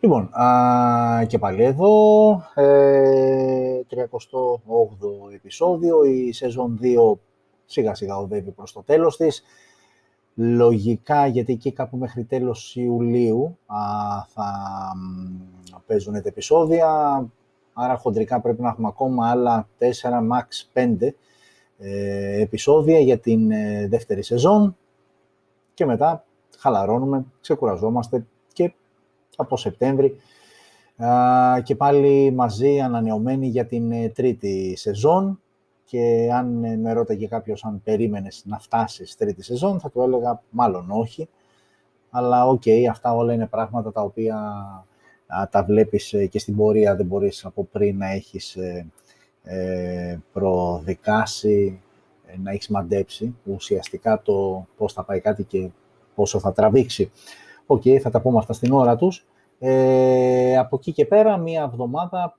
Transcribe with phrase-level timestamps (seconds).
[0.00, 7.18] Λοιπόν, α, και πάλι εδώ, ε, 38ο επεισόδιο, η σεζόν 2
[7.64, 9.42] σιγά σιγά οδεύει προς το τέλος της.
[10.34, 13.76] Λογικά, γιατί εκεί κάπου μέχρι τέλος Ιουλίου α,
[14.28, 14.52] θα
[15.86, 17.24] παίζουν τα επεισόδια,
[17.72, 21.14] άρα χοντρικά πρέπει να έχουμε ακόμα άλλα 4, max 5
[21.78, 24.76] ε, επεισόδια για την ε, δεύτερη σεζόν.
[25.74, 26.24] Και μετά
[26.58, 28.18] χαλαρώνουμε, ξεκουραζόμαστε.
[28.18, 28.24] και
[29.40, 30.16] από Σεπτέμβρη.
[31.62, 35.40] Και πάλι μαζί ανανεωμένοι για την ε, τρίτη σεζόν.
[35.84, 40.42] Και αν ε, με ρώταγε κάποιος αν περίμενες να φτάσεις τρίτη σεζόν θα του έλεγα
[40.50, 41.28] μάλλον όχι.
[42.10, 44.36] Αλλά οκ, αυτά όλα είναι πράγματα τα οποία
[45.50, 48.56] τα βλέπεις ε, και στην πορεία δεν μπορείς από πριν να έχεις
[49.42, 51.80] ε, προδικάσει,
[52.42, 55.68] να έχεις μαντέψει ουσιαστικά το πώς θα πάει κάτι και
[56.14, 57.10] πόσο θα τραβήξει.
[57.70, 59.26] Οκ, θα τα πούμε αυτά στην ώρα τους.
[59.58, 62.38] Ε, από εκεί και πέρα, μία εβδομάδα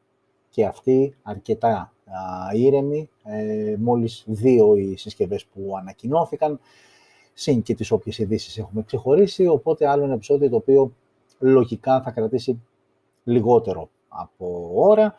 [0.49, 3.09] και αυτή αρκετά α, ήρεμη.
[3.23, 6.59] Ε, μόλις δύο οι συσκευές που ανακοινώθηκαν,
[7.33, 10.93] συν και τις όποιες ειδήσεις έχουμε ξεχωρίσει, οπότε άλλο ένα επεισόδιο το οποίο
[11.39, 12.61] λογικά θα κρατήσει
[13.23, 15.15] λιγότερο από ώρα.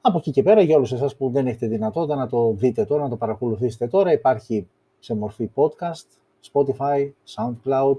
[0.00, 3.02] Από εκεί και πέρα, για όλους εσάς που δεν έχετε δυνατότητα να το δείτε τώρα,
[3.02, 4.68] να το παρακολουθήσετε τώρα, υπάρχει
[4.98, 6.06] σε μορφή podcast,
[6.52, 7.96] Spotify, SoundCloud,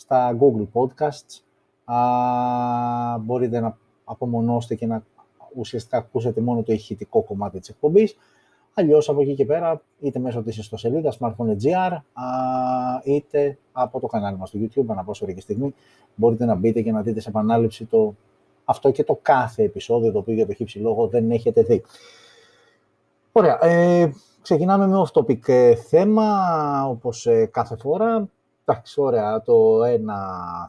[0.00, 1.42] στα Google Podcasts.
[1.84, 5.02] Α, μπορείτε να απομονώσετε και να
[5.54, 8.16] ουσιαστικά ακούσετε μόνο το ηχητικό κομμάτι της εκπομπής.
[8.74, 11.96] Αλλιώς από εκεί και πέρα, είτε μέσω της ιστοσελίδας smartphone.gr,
[13.04, 15.74] είτε από το κανάλι μας στο YouTube, ανά πόσο ώρα και στιγμή,
[16.14, 18.14] μπορείτε να μπείτε και να δείτε σε επανάληψη το,
[18.64, 21.82] αυτό και το κάθε επεισόδιο, το οποίο για το χύψη λόγο δεν έχετε δει.
[23.32, 23.64] Ωραία.
[23.64, 24.12] Ε,
[24.42, 26.28] ξεκινάμε με off-topic ε, θέμα,
[26.88, 28.28] όπως ε, κάθε φορά.
[28.70, 30.16] Εντάξει, ωραία, το ένα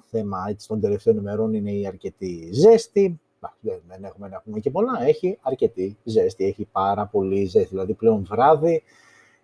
[0.05, 3.19] θέμα έτσι, των τελευταίων ημερών είναι η αρκετή ζέστη.
[3.61, 5.03] Δεν έχουμε να πούμε και πολλά.
[5.03, 7.69] Έχει αρκετή ζέστη, έχει πάρα πολύ ζέστη.
[7.69, 8.84] Δηλαδή πλέον βράδυ,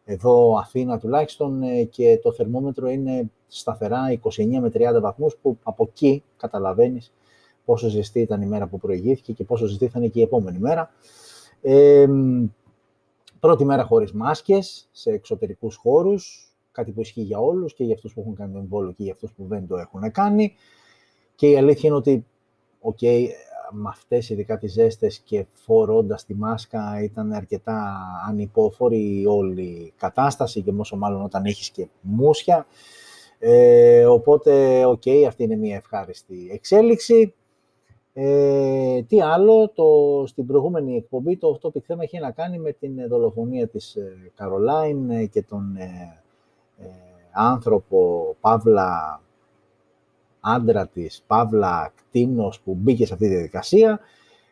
[0.06, 5.84] εδώ Αθήνα τουλάχιστον, ε, και το θερμόμετρο είναι σταθερά 29 με 30 βαθμούς, που από
[5.90, 7.14] εκεί καταλαβαίνεις
[7.66, 10.60] πόσο ζεστή ήταν η μέρα που προηγήθηκε και πόσο ζεστή θα είναι και η επόμενη
[10.60, 10.92] μέρα.
[11.62, 12.08] Ε,
[13.40, 18.14] πρώτη μέρα χωρίς μάσκες σε εξωτερικούς χώρους, κάτι που ισχύει για όλους και για αυτούς
[18.14, 20.54] που έχουν κάνει το εμβόλιο και για αυτούς που δεν το έχουν κάνει.
[21.36, 22.26] Και η αλήθεια είναι ότι,
[22.80, 23.28] οκ, okay,
[23.72, 30.62] με αυτές ειδικά τις ζέστες και φορώντας τη μάσκα ήταν αρκετά ανυπόφορη όλη η κατάσταση
[30.62, 32.68] και πόσο μάλλον όταν έχεις και μούσια.
[33.40, 37.34] Ε, οπότε, OK, okay, αυτή είναι μια ευχάριστη εξέλιξη.
[38.14, 43.08] Ε, τι άλλο, το, στην προηγούμενη εκπομπή το αυτό θέμα έχει να κάνει με την
[43.08, 43.98] δολοφονία της
[44.36, 46.22] Καρολάιν ε, και τον ε, ε,
[47.32, 49.22] άνθρωπο, παύλα
[50.40, 54.00] άντρα της, παύλα κτίνος που μπήκε σε αυτή τη διαδικασία.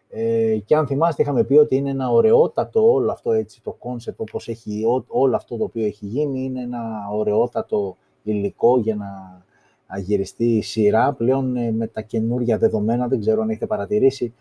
[0.10, 4.20] Ε, και αν θυμάστε είχαμε πει ότι είναι ένα ωραιότατο όλο αυτό έτσι το κόνσεπτ
[4.20, 9.42] όπως έχει όλο αυτό το οποίο έχει γίνει είναι ένα ωραιότατο υλικό για να
[9.88, 11.14] αγυριστεί η σειρά.
[11.14, 14.34] Πλέον ε, με τα καινούργια δεδομένα, δεν ξέρω αν έχετε παρατηρήσει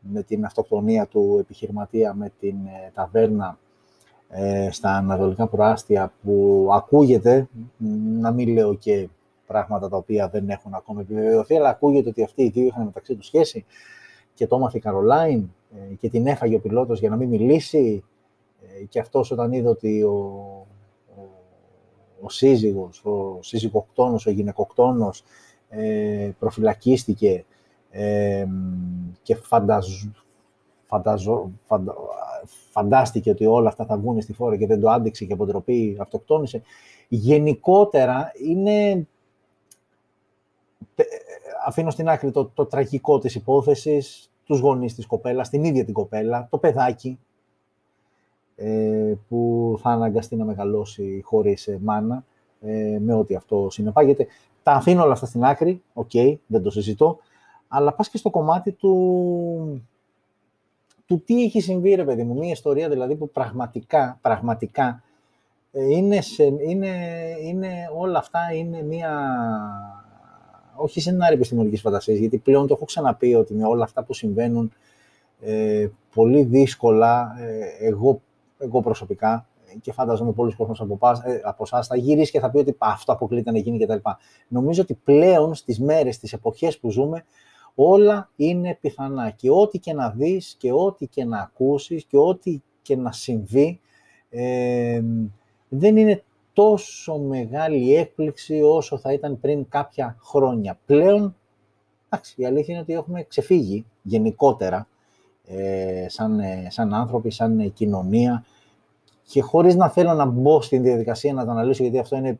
[0.00, 3.58] με την αυτοκτονία του επιχειρηματία με την ε, ταβέρνα
[4.34, 7.48] ε, στα ανατολικά προάστια που ακούγεται,
[8.20, 9.08] να μην λέω και
[9.46, 13.14] πράγματα τα οποία δεν έχουν ακόμα επιβεβαιωθεί, αλλά ακούγεται ότι αυτοί οι δύο είχαν μεταξύ
[13.14, 13.64] τους σχέση
[14.34, 18.04] και το έμαθε η Καρολάιν ε, και την έφαγε ο πιλότος για να μην μιλήσει.
[18.80, 20.10] Ε, και αυτός όταν είδε ότι ο,
[21.16, 21.22] ο,
[22.20, 25.24] ο σύζυγος, ο σύζυγοκτόνος, ο γυναικοκτόνος
[25.68, 27.44] ε, προφυλακίστηκε
[27.90, 28.46] ε,
[29.22, 30.04] και φανταζ,
[30.92, 31.94] φανταζο, φαντα,
[32.70, 36.62] φαντάστηκε ότι όλα αυτά θα βγουν στη φόρα και δεν το άντεξε και αποτροπή αυτοκτόνησε.
[37.08, 39.06] Γενικότερα είναι...
[41.66, 45.94] Αφήνω στην άκρη το, το τραγικό της υπόθεσης, τους γονείς της κοπέλας, την ίδια την
[45.94, 47.18] κοπέλα, το παιδάκι,
[48.56, 52.24] ε, που θα αναγκαστεί να μεγαλώσει χωρίς ε, μάνα,
[52.60, 54.26] ε, με ό,τι αυτό συνεπάγεται.
[54.62, 56.10] Τα αφήνω όλα αυτά στην άκρη, οκ,
[56.46, 57.18] δεν το συζητώ,
[57.68, 59.86] αλλά πας και στο κομμάτι του,
[61.12, 62.34] του τι έχει συμβεί, ρε παιδί μου.
[62.34, 65.02] Μία ιστορία δηλαδή που πραγματικά, πραγματικά
[65.72, 66.18] ε, είναι,
[66.66, 66.88] είναι,
[67.42, 69.10] είναι, όλα αυτά είναι μία,
[70.74, 74.72] όχι σενάριο επιστημονικής φαντασίας, γιατί πλέον το έχω ξαναπεί ότι με όλα αυτά που συμβαίνουν
[75.40, 78.20] ε, πολύ δύσκολα, ε, εγώ,
[78.58, 79.46] εγώ προσωπικά
[79.80, 83.12] και φαντάζομαι πολλοί κόσμος από, ε, από εσάς θα γυρίσει και θα πει ότι αυτό
[83.12, 84.08] αποκλείται να γίνει κτλ.
[84.48, 87.24] Νομίζω ότι πλέον στις μέρες, στις εποχές που ζούμε,
[87.74, 89.30] όλα είναι πιθανά.
[89.30, 93.80] Και ό,τι και να δεις και ό,τι και να ακούσεις και ό,τι και να συμβεί
[95.68, 96.22] δεν είναι
[96.52, 100.78] τόσο μεγάλη έκπληξη όσο θα ήταν πριν κάποια χρόνια.
[100.86, 101.36] Πλέον
[102.14, 104.86] Εντάξει, η αλήθεια είναι ότι έχουμε ξεφύγει γενικότερα
[105.46, 108.44] ε, σαν, ε, σαν άνθρωποι, σαν κοινωνία.
[109.22, 112.38] Και χωρίς να θέλω να μπω στην διαδικασία να το αναλύσω, γιατί αυτό είναι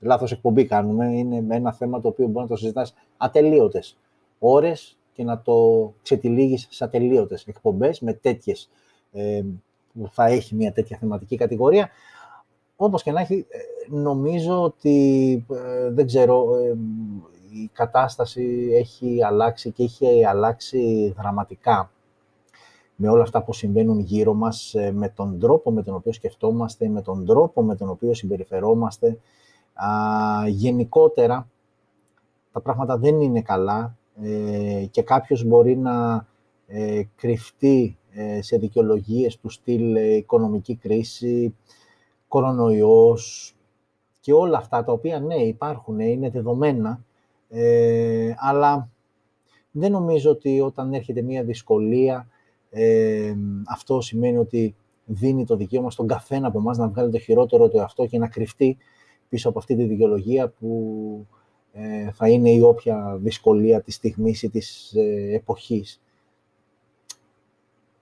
[0.00, 3.98] λάθος εκπομπή κάνουμε, είναι ένα θέμα το οποίο μπορεί να το συζητάς ατελείωτες
[4.38, 8.70] ώρες και να το ξετυλίγεις σε ατελείωτες εκπομπές με τέτοιες,
[9.12, 9.42] ε,
[9.92, 11.88] που θα έχει μια τέτοια θεματική κατηγορία.
[12.80, 13.58] Όπως και να έχει, ε,
[13.96, 16.76] νομίζω ότι, ε, δεν ξέρω, ε,
[17.50, 21.90] η κατάσταση έχει αλλάξει και έχει αλλάξει δραματικά
[22.96, 27.02] με όλα αυτά που συμβαίνουν γύρω μας, με τον τρόπο με τον οποίο σκεφτόμαστε, με
[27.02, 29.18] τον τρόπο με τον οποίο συμπεριφερόμαστε.
[29.74, 29.88] Α,
[30.48, 31.48] γενικότερα,
[32.52, 33.97] τα πράγματα δεν είναι καλά
[34.90, 36.26] και κάποιος μπορεί να
[37.16, 37.98] κρυφτεί
[38.40, 41.54] σε δικαιολογίες του στυλ οικονομική κρίση,
[42.28, 43.54] κορονοϊός
[44.20, 47.04] και όλα αυτά τα οποία ναι υπάρχουν, είναι δεδομένα,
[47.48, 48.90] ε, αλλά
[49.70, 52.28] δεν νομίζω ότι όταν έρχεται μία δυσκολία
[52.70, 53.34] ε,
[53.68, 54.74] αυτό σημαίνει ότι
[55.04, 58.28] δίνει το δικαίωμα στον καθένα από εμάς να βγάλει το χειρότερο του εαυτό και να
[58.28, 58.76] κρυφτεί
[59.28, 61.26] πίσω από αυτή τη δικαιολογία που
[61.80, 66.00] ε, θα είναι η όποια δυσκολία της στιγμής ή της ε, εποχής.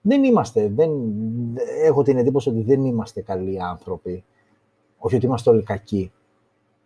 [0.01, 0.91] Δεν είμαστε, δεν,
[1.83, 4.23] έχω την εντύπωση ότι δεν είμαστε καλοί άνθρωποι.
[4.97, 6.11] Όχι ότι είμαστε όλοι κακοί.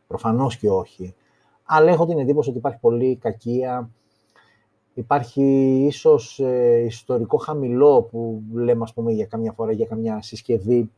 [0.08, 1.16] Προφανώς και όχι.
[1.64, 3.90] Αλλά έχω την εντύπωση ότι υπάρχει πολύ κακία.
[4.94, 5.44] Υπάρχει
[5.88, 10.92] ίσως ε, ιστορικό χαμηλό που λέμε, ας πούμε, για καμιά φορά, για καμιά συσκευή,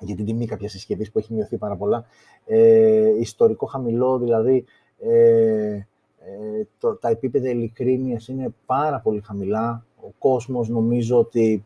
[0.00, 2.06] για την τιμή κάποιας συσκευής που έχει μειωθεί πάρα πολλά.
[2.46, 4.64] Ε, ιστορικό χαμηλό, δηλαδή
[5.00, 5.86] ε,
[6.22, 9.84] ε, το, τα επίπεδα ειλικρίνειας είναι πάρα πολύ χαμηλά.
[10.02, 11.64] Ο κόσμος νομίζω ότι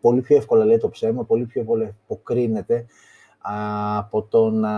[0.00, 2.86] πολύ πιο εύκολα λέει το ψέμα, πολύ πιο εύκολα αποκρίνεται
[3.98, 4.72] από το να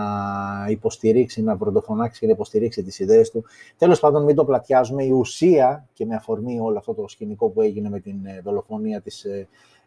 [0.69, 3.43] υποστηρίξει, να πρωτοφωνάξει και να υποστηρίξει τις ιδέες του.
[3.77, 5.03] Τέλος πάντων, μην το πλατιάζουμε.
[5.03, 9.01] Η ουσία, και με αφορμή όλο αυτό το σκηνικό που έγινε με την ε, δολοφονία
[9.01, 9.25] της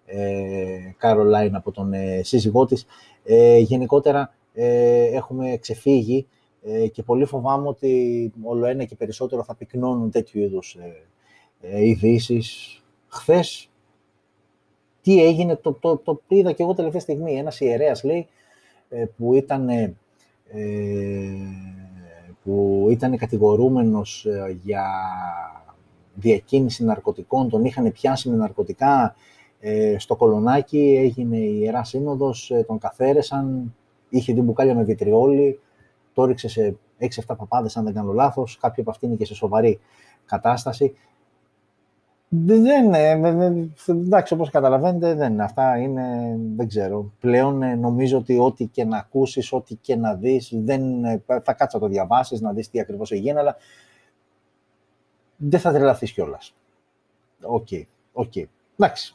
[0.06, 2.86] ε, Κάρολάιν από τον ε, σύζυγό της,
[3.24, 6.26] ε, γενικότερα ε, έχουμε ξεφύγει
[6.62, 10.76] ε, και πολύ φοβάμαι ότι όλο ένα και περισσότερο θα πυκνώνουν τέτοιου είδους
[11.60, 12.76] ε, ειδήσεις.
[13.08, 13.70] Χθες,
[15.02, 17.32] τι έγινε, το, το, το είδα και εγώ τελευταία στιγμή.
[17.32, 18.28] Ένας ιερέας λέει
[18.88, 19.92] ε, που ήταν, ε,
[22.42, 24.86] που ήταν κατηγορούμενος ε, για
[26.14, 29.14] διακίνηση ναρκωτικών, τον είχαν πιάσει με ναρκωτικά
[29.96, 33.74] στο κολονάκι, έγινε η Ιερά Σύνοδος, τον καθαίρεσαν,
[34.08, 35.60] είχε την μπουκάλια με βιτριόλι,
[36.14, 39.34] το έριξε σε 6-7 παπάδες, αν δεν κάνω λάθος, κάποιοι από αυτοί είναι και σε
[39.34, 39.80] σοβαρή
[40.26, 40.94] κατάσταση.
[42.28, 42.94] Δεν,
[43.86, 47.12] εντάξει, όπως καταλαβαίνετε, δεν Αυτά είναι, δεν ξέρω.
[47.20, 51.52] Πλέον ε, νομίζω ότι ό,τι και να ακούσεις, ό,τι και να δεις, δεν, ε, θα
[51.52, 53.56] κάτσεις να το διαβάσεις, να δεις τι ακριβώς έγινε, αλλά
[55.36, 56.54] δεν θα τρελαθείς κιόλας.
[57.42, 57.82] OK, okay,
[58.12, 58.32] OK.
[58.34, 58.44] Okay.
[58.78, 59.14] Εντάξει.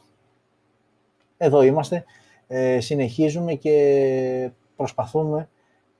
[1.36, 2.04] Εδώ είμαστε.
[2.46, 5.48] Ε, συνεχίζουμε και προσπαθούμε,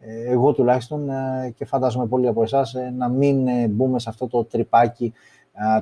[0.00, 1.08] εγώ τουλάχιστον
[1.56, 5.12] και φαντάζομαι πολλοί από εσάς, να μην μπούμε σε αυτό το τρυπάκι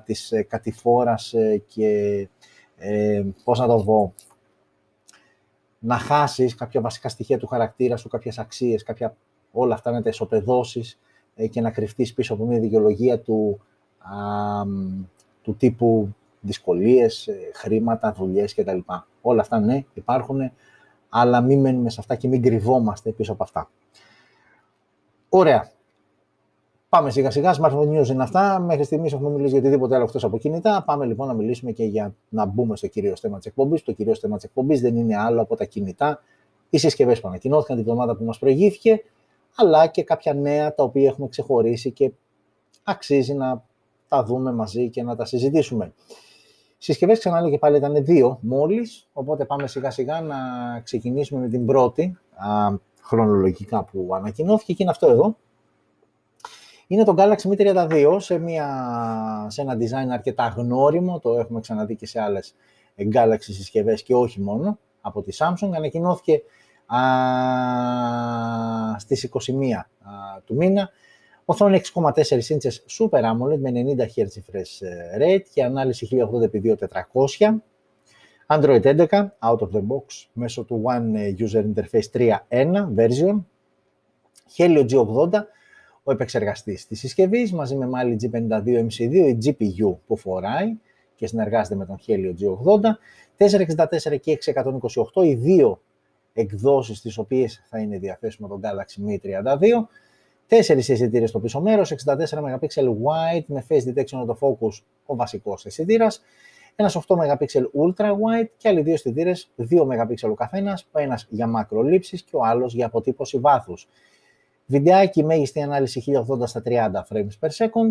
[0.04, 2.28] της ε, κατηφόρας ε, και
[2.76, 4.14] ε, πώς να το πω,
[5.78, 9.16] να χάσεις κάποια βασικά στοιχεία του χαρακτήρα σου, κάποιες αξίες, κάποια,
[9.52, 10.98] όλα αυτά να τα ισοπεδώσεις
[11.50, 13.60] και να κρυφτείς πίσω από μια δικαιολογία του,
[15.42, 18.78] του τύπου δυσκολίες, χρήματα, δουλειές κτλ.
[19.20, 20.52] Όλα αυτά ναι, υπάρχουν,
[21.08, 23.70] αλλά μην μένουμε σε αυτά και μην κρυβόμαστε πίσω από αυτά.
[25.28, 25.70] Ωραία.
[26.88, 28.60] Πάμε σιγά σιγά, smartphone news είναι αυτά.
[28.60, 30.82] Μέχρι στιγμής έχουμε μιλήσει για οτιδήποτε άλλο εκτός από κινητά.
[30.86, 33.82] Πάμε λοιπόν να μιλήσουμε και για να μπούμε στο κυρίως θέμα της εκπομπής.
[33.82, 36.20] Το κυρίως θέμα της εκπομπής δεν είναι άλλο από τα κινητά,
[36.70, 39.02] οι συσκευές που ανακοινώθηκαν την εβδομάδα που μας προηγήθηκε,
[39.56, 42.12] αλλά και κάποια νέα τα οποία έχουμε ξεχωρίσει και
[42.82, 43.64] αξίζει να
[44.08, 45.92] τα δούμε μαζί και να τα συζητήσουμε.
[46.78, 49.08] Συσκευές, ξαναλέω και πάλι, ήταν δύο μόλις.
[49.12, 50.36] Οπότε πάμε σιγά σιγά να
[50.80, 52.74] ξεκινήσουμε με την πρώτη α,
[53.06, 55.36] χρονολογικά που ανακοινώθηκε και είναι αυτό εδώ
[56.86, 61.96] είναι το Galaxy Mi 32 σε, μια, σε ένα design αρκετά γνώριμο, το έχουμε ξαναδεί
[61.96, 62.54] και σε άλλες
[63.14, 65.70] Galaxy συσκευές και όχι μόνο, από τη Samsung.
[65.76, 66.42] Ανακοινώθηκε
[66.86, 66.98] α,
[68.98, 69.38] στις 21
[69.72, 70.90] α, του μήνα.
[71.44, 74.82] Οθόνη 6,4 inches Super AMOLED με 90 Hz refresh
[75.20, 76.08] rate και ανάλυση
[77.32, 77.54] 1080x2400.
[78.48, 83.44] Android 11 out of the box μέσω του One User Interface 3.1 version.
[84.56, 85.30] Helio G80
[86.02, 90.76] ο επεξεργαστής της συσκευής μαζί με Mali G52 MC2, η GPU που φοράει
[91.14, 92.90] και συνεργάζεται με τον Helio G80,
[93.36, 94.38] 464 και
[95.14, 95.82] 628, οι δύο
[96.32, 99.86] εκδόσεις τις οποίες θα είναι διαθέσιμο το Galaxy Mi 32
[100.46, 102.04] Τέσσερις αισθητήρες στο πίσω μέρος, 64
[102.38, 106.22] MP wide με face detection autofocus ο βασικός αισθητήρας,
[106.76, 111.26] ένας 8 MP ultra wide και άλλοι δύο αισθητήρε, 2 MP ο καθένας, ο ένας
[111.30, 113.88] για μακρολήψεις και ο άλλος για αποτύπωση βάθους.
[114.66, 117.90] Βιντεάκι μέγιστη ανάλυση 1080 στα 30 frames per second.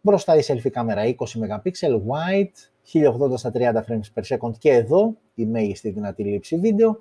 [0.00, 5.16] Μπροστά η selfie κάμερα 20 MP wide, 1080 στα 30 frames per second και εδώ
[5.34, 6.98] η μέγιστη δυνατή λήψη βίντεο.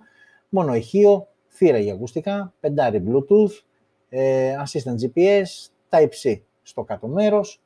[0.50, 3.64] Μόνο ηχείο, θύρα για ακουστικά, πεντάρι Bluetooth,
[4.10, 7.62] ε, assistant GPS, Type-C στο κάτω μέρος.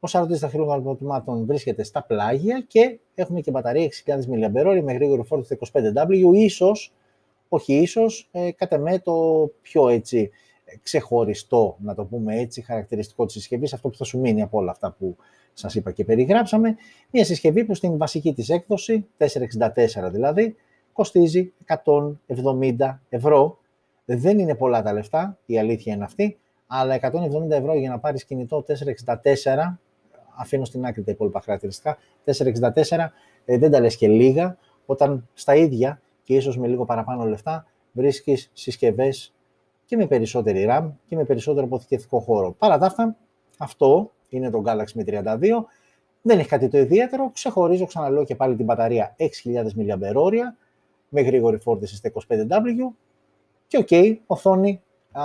[0.00, 5.22] Ο σαρωτής δαχτυλών αποτυπωμάτων βρίσκεται στα πλάγια και έχουμε και μπαταρία 6.000 mAh με γρήγορη
[5.22, 6.92] φόρτιση 25W, ίσως,
[7.48, 10.30] όχι ίσως, ε, κατά με το πιο έτσι
[10.82, 14.70] ξεχωριστό, να το πούμε έτσι, χαρακτηριστικό της συσκευής, αυτό που θα σου μείνει από όλα
[14.70, 15.16] αυτά που
[15.52, 16.76] σας είπα και περιγράψαμε.
[17.10, 20.56] Μια συσκευή που στην βασική της έκδοση, 464 δηλαδή,
[20.92, 23.58] κοστίζει 170 ευρώ
[24.04, 28.24] δεν είναι πολλά τα λεφτά, η αλήθεια είναι αυτή, αλλά 170 ευρώ για να πάρεις
[28.24, 29.78] κινητό 464,
[30.36, 33.08] αφήνω στην άκρη τα υπόλοιπα χαρακτηριστικά, 464
[33.44, 37.66] ε, δεν τα λες και λίγα, όταν στα ίδια και ίσως με λίγο παραπάνω λεφτά
[37.92, 39.34] βρίσκεις συσκευές
[39.84, 42.52] και με περισσότερη RAM και με περισσότερο αποθηκευτικό χώρο.
[42.58, 43.16] Παρά τα αυτά,
[43.58, 45.38] αυτό είναι το Galaxy Mi 32,
[46.22, 49.26] δεν έχει κάτι το ιδιαίτερο, ξεχωρίζω, ξαναλέω και πάλι την μπαταρία 6.000
[49.56, 50.32] mAh
[51.08, 52.94] με γρήγορη φόρτιση στα 25W
[53.66, 55.22] και OK, okay, οθόνη α,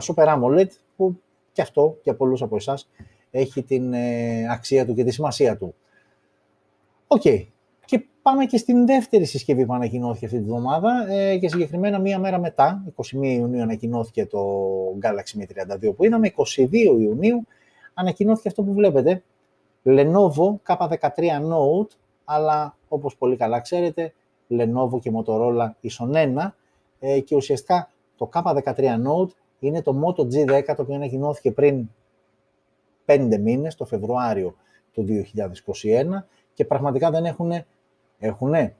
[0.00, 1.20] Super AMOLED που
[1.52, 2.88] και αυτό για πολλούς από εσάς
[3.36, 5.74] έχει την ε, αξία του και τη σημασία του.
[7.06, 7.22] OK.
[7.24, 7.46] Okay.
[7.84, 12.18] Και πάμε και στην δεύτερη συσκευή που ανακοινώθηκε αυτή τη βδομάδα ε, και συγκεκριμένα μία
[12.18, 14.40] μέρα μετά, 21 Ιουνίου ανακοινώθηκε το
[15.02, 17.46] Galaxy M32 που είδαμε, 22 Ιουνίου
[17.94, 19.22] ανακοινώθηκε αυτό που βλέπετε,
[19.84, 20.98] Lenovo K13
[21.52, 21.90] Note,
[22.24, 24.12] αλλά όπως πολύ καλά ξέρετε,
[24.50, 26.54] Lenovo και Motorola ίσον 1,
[27.00, 31.88] ε, και ουσιαστικά το K13 Note είναι το Moto G10 το οποίο ανακοινώθηκε πριν
[33.04, 34.54] 5 μήνες, το Φεβρουάριο
[34.92, 37.52] του 2021 και πραγματικά δεν έχουν,
[38.18, 38.76] έχουνε,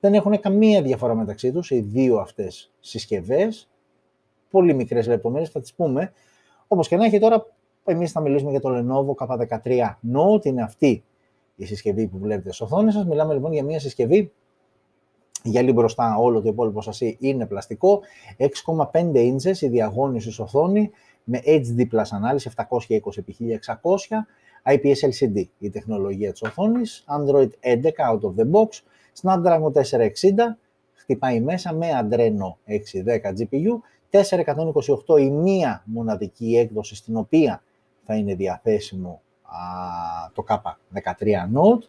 [0.00, 3.68] δεν έχουν καμία διαφορά μεταξύ τους οι δύο αυτές συσκευές.
[4.50, 6.12] Πολύ μικρές λεπτομέρειες, θα τις πούμε.
[6.66, 7.46] Όπως και να έχει τώρα,
[7.84, 11.04] εμείς θα μιλήσουμε για το Lenovo K13 Note, είναι αυτή
[11.56, 13.06] η συσκευή που βλέπετε στις οθόνες σας.
[13.06, 14.32] Μιλάμε λοιπόν για μια συσκευή
[15.42, 18.00] γυαλί μπροστά, όλο το υπόλοιπο σασί είναι πλαστικό,
[18.92, 20.90] 6,5 inches η διαγώνηση οθόνη
[21.28, 22.66] με HD Plus ανάλυση 720x1600,
[24.64, 28.68] IPS LCD η τεχνολογία της οθόνης, Android 11 out of the box,
[29.22, 29.80] Snapdragon 460,
[30.94, 33.80] χτυπάει μέσα με Adreno 610 GPU,
[34.10, 37.62] 428 η μία μοναδική έκδοση στην οποία
[38.04, 41.88] θα είναι διαθέσιμο α, το K13 Note,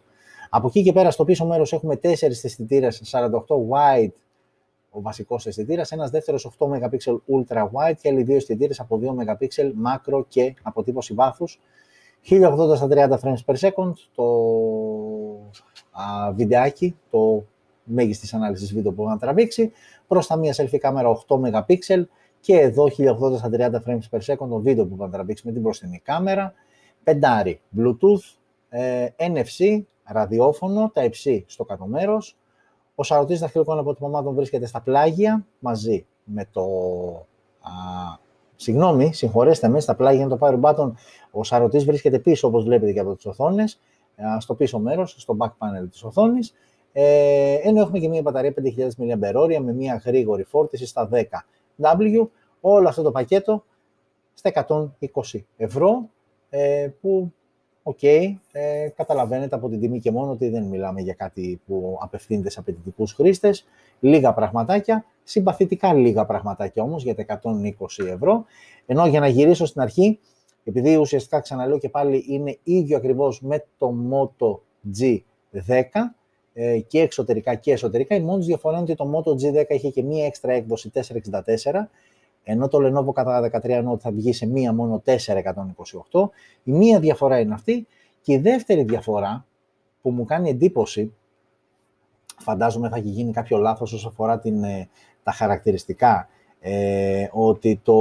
[0.50, 3.28] από εκεί και πέρα στο πίσω μέρος έχουμε τέσσερις αισθητήρες 48
[3.70, 4.12] wide
[4.98, 9.14] ο βασικός αισθητήρας, ένας δεύτερος 8 MP ultra wide και άλλοι δύο αισθητήρες από 2
[9.14, 9.46] MP
[9.86, 11.60] macro και αποτύπωση βάθους.
[12.22, 14.24] 1080 στα 30 frames per second, το
[15.90, 17.44] α, βιντεάκι, το
[17.84, 19.72] μέγιστης ανάλυσης βίντεο που να τραβήξει.
[20.06, 22.04] Προς τα μία selfie κάμερα 8 MP
[22.40, 25.62] και εδώ 1080 στα 30 frames per second το βίντεο που θα τραβήξει με την
[25.62, 26.52] μπροστινή κάμερα.
[27.04, 28.36] Πεντάρι Bluetooth,
[28.68, 32.36] ε, NFC, ραδιόφωνο, τα υψί στο κάτω μέρος.
[33.00, 36.62] Ο σαρωτής δαχτυλικών αποτυπωμάτων βρίσκεται στα πλάγια μαζί με το.
[37.60, 37.70] Α,
[38.56, 40.92] συγγνώμη, συγχωρέστε με, στα πλάγια είναι το power button.
[41.30, 43.80] Ο σαρωτής βρίσκεται πίσω, όπως βλέπετε και από τις οθόνες,
[44.38, 46.54] στο πίσω μέρος, στο back panel της οθόνης.
[46.92, 52.26] Ε, ενώ έχουμε και μια μπαταρία 5.000 mAh με μια γρήγορη φόρτιση στα 10W.
[52.60, 53.64] Όλο αυτό το πακέτο
[54.34, 54.66] στα
[55.32, 56.08] 120 ευρώ,
[56.50, 57.32] ε, που
[57.88, 61.98] OK, okay, ε, καταλαβαίνετε από την τιμή και μόνο ότι δεν μιλάμε για κάτι που
[62.00, 63.66] απευθύνεται σε απαιτητικούς χρήστες.
[64.00, 68.44] Λίγα πραγματάκια, συμπαθητικά λίγα πραγματάκια όμως για τα 120 ευρώ.
[68.86, 70.18] Ενώ για να γυρίσω στην αρχή,
[70.64, 74.58] επειδή ουσιαστικά ξαναλέω και πάλι είναι ίδιο ακριβώς με το Moto
[74.98, 75.82] G10
[76.52, 80.02] ε, και εξωτερικά και εσωτερικά, η μόνη διαφορά είναι ότι το Moto G10 έχει και
[80.02, 81.00] μία έξτρα έκδοση 464
[82.50, 85.02] ενώ το Lenovo κατά 13 Note θα βγει σε μία μόνο
[86.10, 86.28] 428.
[86.62, 87.86] Η μία διαφορά είναι αυτή
[88.20, 89.46] και η δεύτερη διαφορά
[90.02, 91.14] που μου κάνει εντύπωση,
[92.38, 94.88] φαντάζομαι θα έχει γίνει κάποιο λάθος όσο αφορά την, ε,
[95.22, 96.28] τα χαρακτηριστικά,
[96.60, 97.94] ε, ότι το,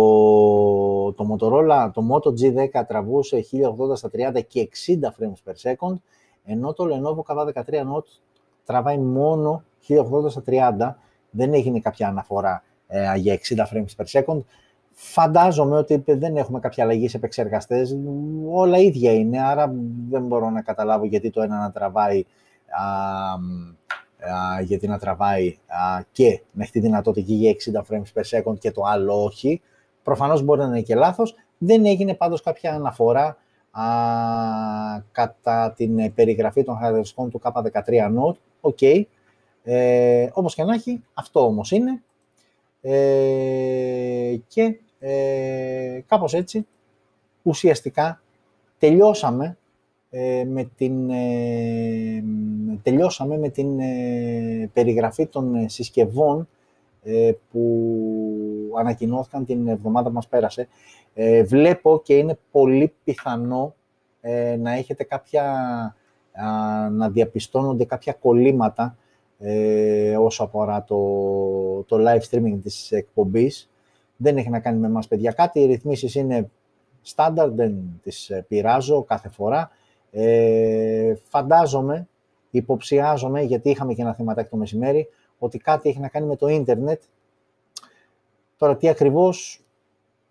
[1.14, 5.96] το Motorola, το Moto G10 τραβούσε 1080 στα 30 και 60 frames per second,
[6.44, 8.20] ενώ το Lenovo κατά 13 Note
[8.66, 10.96] τραβάει μόνο 1080 στα 30,
[11.30, 12.67] δεν έγινε κάποια αναφορά ε,
[13.16, 14.42] για 60 frames per second.
[15.00, 17.98] Φαντάζομαι ότι δεν έχουμε κάποια αλλαγή σε επεξεργαστές,
[18.52, 19.74] όλα ίδια είναι, άρα
[20.10, 22.26] δεν μπορώ να καταλάβω γιατί το ένα να τραβάει,
[22.70, 22.84] α,
[24.34, 27.56] α, γιατί να τραβάει α, και να έχει τη δυνατότητα για
[27.90, 29.62] 60 frames per second και το άλλο όχι.
[30.04, 31.36] Προφανώς μπορεί να είναι και λάθος.
[31.58, 33.38] Δεν έγινε πάντως κάποια αναφορά
[33.72, 33.84] α,
[35.12, 37.72] κατά την περιγραφή των χαρακτηριστικών του K13
[38.20, 38.38] Note.
[38.62, 38.78] OK.
[38.82, 39.02] Okay.
[39.64, 42.02] Ε, όπως και να έχει, αυτό όμως είναι.
[42.90, 46.68] Ε, και ε, κάπως έτσι,
[47.44, 48.22] ουσιαστικά,
[48.78, 49.58] τελειώσαμε
[50.10, 52.24] ε, με την, ε,
[52.84, 56.48] τελειώσαμε με την ε, περιγραφή των συσκευών
[57.52, 60.68] που ανακοινώθηκαν την εβδομάδα που μας πέρασε.
[61.46, 63.76] Βλέπω και είναι πολύ πιθανό
[64.60, 65.46] να έχετε κάποια,
[66.92, 68.98] να διαπιστώνονται κάποια κολλήματα
[70.20, 70.98] όσο αφορά το,
[71.84, 73.70] το live streaming της εκπομπής.
[74.18, 75.60] Δεν έχει να κάνει με εμάς, παιδιά, κάτι.
[75.60, 76.50] Οι ρυθμίσεις είναι
[77.02, 79.72] στάνταρ, δεν τις πειράζω κάθε φορά.
[80.12, 82.08] Ε, φαντάζομαι,
[82.52, 85.08] υποψιάζομαι, γιατί είχαμε και ένα θεματάκι το μεσημέρι,
[85.40, 87.02] ότι κάτι έχει να κάνει με το ίντερνετ.
[88.58, 89.62] Τώρα τι ακριβώς,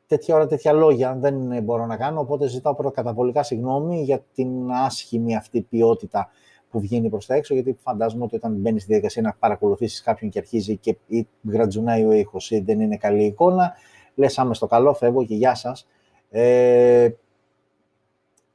[0.07, 5.37] τέτοια ώρα τέτοια λόγια δεν μπορώ να κάνω, οπότε ζητάω προκαταβολικά συγγνώμη για την άσχημη
[5.37, 6.29] αυτή ποιότητα
[6.77, 10.31] που βγαίνει προς τα έξω, γιατί φαντάζομαι ότι όταν μπαίνεις στη διαδικασία να παρακολουθήσεις κάποιον
[10.31, 13.73] και αρχίζει και ή γρατζουνάει ο ήχος ή δεν είναι καλή εικόνα,
[14.15, 15.87] λες άμε στο καλό, φεύγω και γεια σας.
[16.31, 17.09] Ε,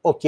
[0.02, 0.22] OK,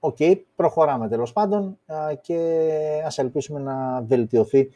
[0.00, 1.78] OK, okay, προχωράμε τέλος πάντων
[2.20, 2.62] και
[3.06, 4.70] ας ελπίσουμε να βελτιωθεί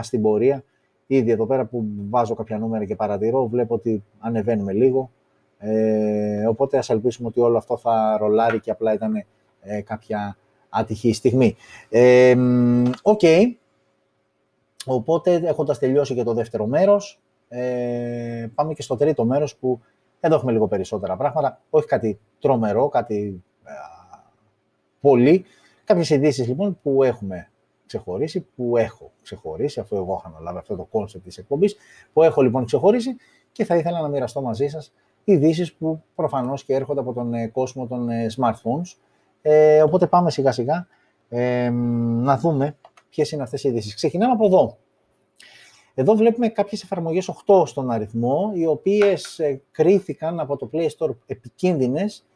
[0.00, 0.64] στην πορεία.
[1.06, 5.10] Ήδη εδώ πέρα που βάζω κάποια νούμερα και παρατηρώ, βλέπω ότι ανεβαίνουμε λίγο.
[5.58, 9.24] Ε, οπότε ας ελπίσουμε ότι όλο αυτό θα ρολάρει και απλά ήταν
[9.60, 10.36] ε, κάποια
[10.76, 11.56] ατυχή στιγμή.
[11.88, 12.36] Ε,
[13.02, 13.20] OK.
[13.22, 13.42] okay.
[14.86, 19.80] Οπότε, έχοντας τελειώσει και το δεύτερο μέρος, ε, πάμε και στο τρίτο μέρος που
[20.20, 21.60] εδώ έχουμε λίγο περισσότερα πράγματα.
[21.70, 23.44] Όχι κάτι τρομερό, κάτι
[25.00, 25.44] πολύ.
[25.84, 27.50] Κάποιες ειδήσεις λοιπόν που έχουμε
[27.86, 31.76] ξεχωρίσει, που έχω ξεχωρίσει, αφού εγώ είχα αναλάβει αυτό το κόνσεπτ της εκπομπής,
[32.12, 33.16] που έχω λοιπόν ξεχωρίσει
[33.52, 34.92] και θα ήθελα να μοιραστώ μαζί σας
[35.24, 38.96] ειδήσεις που προφανώς και έρχονται από τον ε, κόσμο των ε, smartphones.
[39.48, 40.86] Ε, οπότε πάμε σιγά σιγά
[41.28, 42.76] ε, να δούμε
[43.08, 43.94] ποιες είναι αυτές οι ειδήσεις.
[43.94, 44.78] Ξεκινάμε από εδώ.
[45.94, 51.16] Εδώ βλέπουμε κάποιες εφαρμογές 8 στον αριθμό, οι οποίες ε, κρίθηκαν από το Play Store
[51.26, 52.26] επικίνδυνες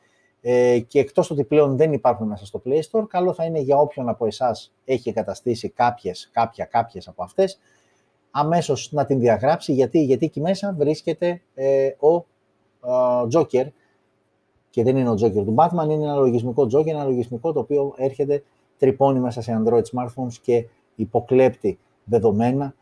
[0.41, 3.77] ε, και εκτός ότι πλέον δεν υπάρχουν μέσα στο Play Store, καλό θα είναι για
[3.77, 7.59] όποιον από εσάς έχει εγκαταστήσει κάποιες, κάποια, κάποιες από αυτές,
[8.31, 12.25] αμέσως να την διαγράψει, γιατί, γιατί εκεί μέσα βρίσκεται ε, ο
[13.33, 13.67] Joker
[14.71, 17.95] και δεν είναι ο Joker του Batman, είναι ένα λογισμικό Joker, ένα λογισμικό το οποίο
[17.97, 18.43] έρχεται
[18.79, 22.75] τρυπώνει μέσα σε Android smartphones και υποκλέπτει δεδομένα.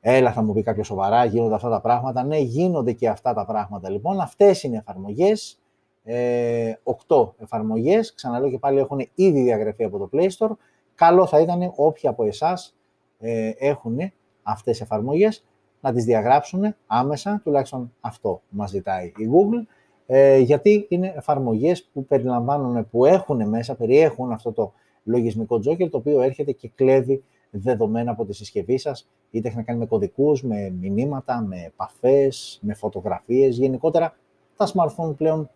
[0.00, 2.24] Έλα, θα μου πει κάποιος σοβαρά, γίνονται αυτά τα πράγματα.
[2.24, 3.90] Ναι, γίνονται και αυτά τα πράγματα.
[3.90, 5.58] Λοιπόν, αυτές είναι εφαρμογές
[6.04, 6.72] ε,
[7.06, 10.50] 8 εφαρμογές, ξαναλέω και πάλι έχουν ήδη διαγραφεί από το Play Store.
[10.94, 12.76] Καλό θα ήταν όποιοι από εσάς
[13.18, 13.98] ε, έχουν
[14.42, 15.44] αυτές τις εφαρμογές
[15.80, 19.66] να τις διαγράψουν άμεσα, τουλάχιστον αυτό μας ζητάει η Google,
[20.06, 24.72] ε, γιατί είναι εφαρμογές που περιλαμβάνουν, που έχουν μέσα, περιέχουν αυτό το
[25.04, 29.62] λογισμικό Joker, το οποίο έρχεται και κλέβει δεδομένα από τη συσκευή σας, είτε έχει να
[29.62, 33.56] κάνει με κωδικούς, με μηνύματα, με επαφές, με φωτογραφίες.
[33.56, 34.16] Γενικότερα,
[34.56, 35.50] τα smartphone πλέον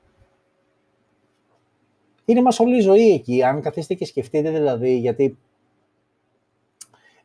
[2.24, 3.42] είναι μας όλη η ζωή εκεί.
[3.42, 5.38] Αν καθίσετε και σκεφτείτε δηλαδή, γιατί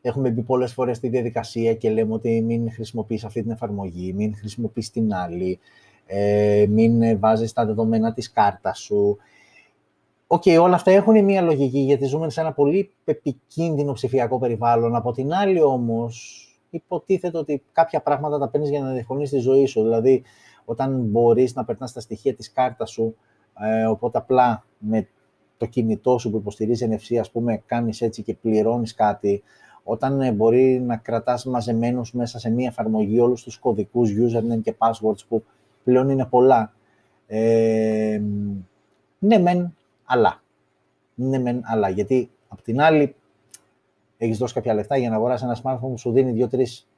[0.00, 4.36] έχουμε μπει πολλές φορές στη διαδικασία και λέμε ότι μην χρησιμοποιείς αυτή την εφαρμογή, μην
[4.36, 5.58] χρησιμοποιείς την άλλη,
[6.06, 9.18] ε, μην βάζεις τα δεδομένα της κάρτας σου.
[10.26, 14.94] OK, okay, όλα αυτά έχουν μια λογική, γιατί ζούμε σε ένα πολύ επικίνδυνο ψηφιακό περιβάλλον.
[14.94, 19.66] Από την άλλη όμως, υποτίθεται ότι κάποια πράγματα τα παίρνεις για να διευκολύνεις τη ζωή
[19.66, 19.82] σου.
[19.82, 20.22] Δηλαδή,
[20.64, 23.16] όταν μπορείς να περνάς τα στοιχεία της κάρτας σου,
[23.60, 25.08] ε, οπότε απλά με
[25.56, 29.42] το κινητό σου που υποστηρίζει NFC, ας πούμε, κάνεις έτσι και πληρώνεις κάτι,
[29.84, 34.74] όταν ε, μπορεί να κρατάς μαζεμένους μέσα σε μία εφαρμογή όλους τους κωδικούς, username και
[34.78, 35.44] passwords που
[35.84, 36.72] πλέον είναι πολλά.
[37.26, 38.20] Ε,
[39.18, 40.42] ναι μεν, αλλά.
[41.14, 41.88] Ναι μεν, αλλά.
[41.88, 43.14] Γιατί, απ' την άλλη,
[44.16, 46.88] έχεις δώσει κάποια λεφτά για να αγοράσεις ένα smartphone που σου δίνει δύο-τρεις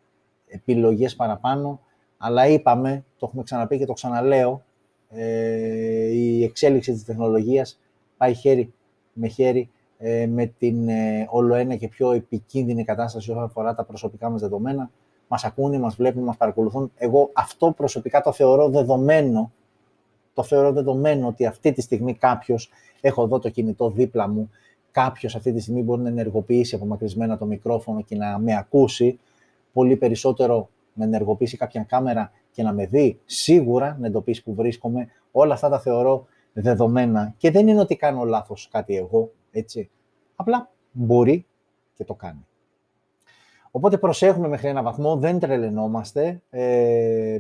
[0.49, 1.81] επιλογές παραπάνω,
[2.18, 4.62] αλλά είπαμε, το έχουμε ξαναπεί και το ξαναλέω,
[5.11, 7.81] ε, η εξέλιξη της τεχνολογίας
[8.16, 8.72] πάει χέρι
[9.12, 13.85] με χέρι ε, με την ε, όλο ένα και πιο επικίνδυνη κατάσταση όσον αφορά τα
[13.85, 14.90] προσωπικά μας δεδομένα.
[15.28, 16.92] Μας ακούνε, μας βλέπουν, μας παρακολουθούν.
[16.96, 19.52] Εγώ αυτό προσωπικά το θεωρώ δεδομένο.
[20.34, 24.50] Το θεωρώ δεδομένο ότι αυτή τη στιγμή κάποιος, έχω εδώ το κινητό δίπλα μου,
[24.90, 29.18] κάποιος αυτή τη στιγμή μπορεί να ενεργοποιήσει απομακρυσμένα το μικρόφωνο και να με ακούσει.
[29.72, 35.08] Πολύ περισσότερο να ενεργοποιήσει κάποια κάμερα και να με δει σίγουρα, να εντοπίσει που βρίσκομαι.
[35.32, 39.90] Όλα αυτά τα θεωρώ δεδομένα και δεν είναι ότι κάνω λάθος κάτι εγώ, έτσι.
[40.36, 41.46] Απλά μπορεί
[41.94, 42.46] και το κάνει.
[43.76, 46.42] Οπότε προσέχουμε μέχρι ένα βαθμό, δεν τρελαινόμαστε.
[46.50, 47.38] Ε,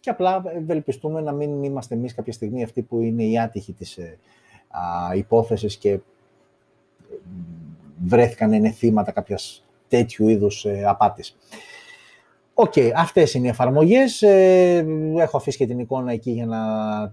[0.00, 3.96] και απλά ευελπιστούμε να μην είμαστε εμείς κάποια στιγμή αυτοί που είναι οι άτυχοι της
[3.96, 4.18] ε,
[4.68, 6.00] α, υπόθεσης και
[8.04, 11.36] βρέθηκαν να είναι θύματα κάποιας τέτοιου είδους ε, απάτης.
[12.54, 14.22] OK, okay, αυτές είναι οι εφαρμογές.
[14.22, 16.60] Ε, έχω αφήσει και την εικόνα εκεί για να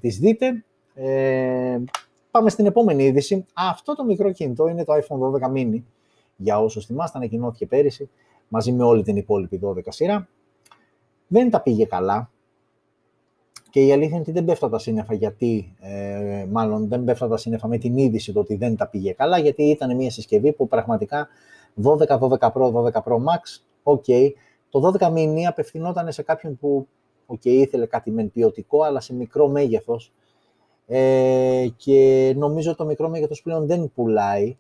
[0.01, 0.63] τις δείτε.
[0.95, 1.77] Ε,
[2.31, 3.45] πάμε στην επόμενη είδηση.
[3.53, 5.81] Αυτό το μικρό κινητό είναι το iPhone 12 mini.
[6.35, 8.09] Για όσους θυμάστε, ανακοινώθηκε πέρυσι,
[8.47, 10.27] μαζί με όλη την υπόλοιπη 12 σειρά.
[11.27, 12.29] Δεν τα πήγε καλά.
[13.69, 17.37] Και η αλήθεια είναι ότι δεν πέφτω τα σύννεφα γιατί, ε, μάλλον δεν πέφτω τα
[17.37, 20.67] σύννεφα με την είδηση το ότι δεν τα πήγε καλά, γιατί ήταν μια συσκευή που
[20.67, 21.27] πραγματικά
[21.83, 24.31] 12, 12 Pro, 12 Pro Max, ok,
[24.69, 26.87] το 12 mini απευθυνόταν σε κάποιον που
[27.27, 30.11] okay, ήθελε κάτι μεν ποιοτικό, αλλά σε μικρό μέγεθος.
[30.87, 34.55] Ε, και νομίζω το μικρό μέγεθος πλέον δεν πουλάει α,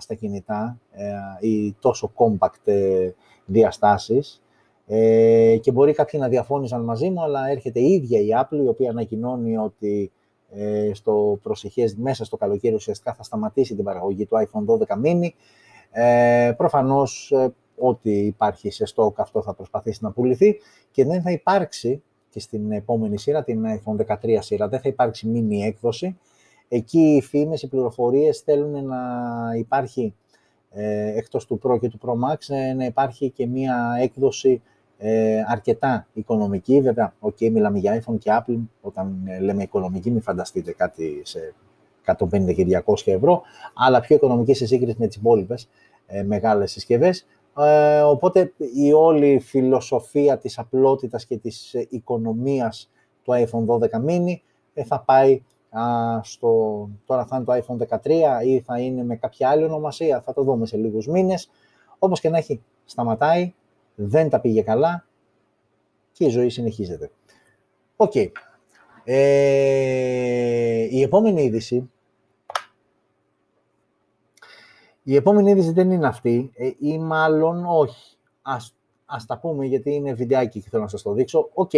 [0.00, 3.10] στα κινητά ε, οι τόσο compact ε,
[3.46, 4.42] διαστάσεις.
[4.86, 8.68] Ε, και μπορεί κάποιοι να διαφώνησαν μαζί μου, αλλά έρχεται η ίδια η Apple, η
[8.68, 10.12] οποία ανακοινώνει ότι
[10.52, 15.28] ε, στο προσεχές, μέσα στο καλοκαίρι ουσιαστικά θα σταματήσει την παραγωγή του iPhone 12 mini.
[15.90, 20.56] Ε, προφανώς ε, ό,τι υπάρχει σε stock αυτό θα προσπαθήσει να πουληθεί
[20.90, 25.26] και δεν θα υπάρξει και στην επόμενη σειρά, την iPhone 13 σειρά, δεν θα υπάρξει
[25.26, 26.18] μίνι έκδοση.
[26.72, 28.98] Εκεί οι φήμες, οι πληροφορίες θέλουν να
[29.56, 30.14] υπάρχει,
[30.70, 34.62] ε, εκτός του Pro και του Pro Max, ε, να υπάρχει και μία έκδοση
[34.98, 36.80] ε, αρκετά οικονομική.
[36.80, 41.54] Βέβαια, ok, μιλάμε για iPhone και Apple, όταν ε, λέμε οικονομική, μην φανταστείτε κάτι σε
[42.06, 43.42] 150 και 200 ευρώ,
[43.74, 45.68] αλλά πιο οικονομική σε σύγκριση με τις υπόλοιπες
[46.06, 47.26] ε, μεγάλες συσκευές.
[47.58, 52.90] Ε, οπότε η όλη φιλοσοφία της απλότητας και της ε, οικονομίας
[53.24, 54.34] του iPhone 12 mini
[54.74, 55.42] ε, θα πάει
[56.22, 60.32] στο, τώρα θα είναι το iPhone 13 ή θα είναι με κάποια άλλη ονομασία, θα
[60.32, 61.50] το δούμε σε λίγους μήνες.
[61.98, 63.54] Όπως και να έχει, σταματάει,
[63.94, 65.06] δεν τα πήγε καλά
[66.12, 67.10] και η ζωή συνεχίζεται.
[67.96, 68.14] Οκ.
[70.90, 71.90] η επόμενη είδηση
[75.02, 78.16] Η επόμενη είδηση δεν είναι αυτή ε, ή μάλλον όχι.
[78.42, 78.74] Ας,
[79.06, 81.50] ας τα πούμε γιατί είναι βιντεάκι και θέλω να σας το δείξω.
[81.54, 81.70] Οκ.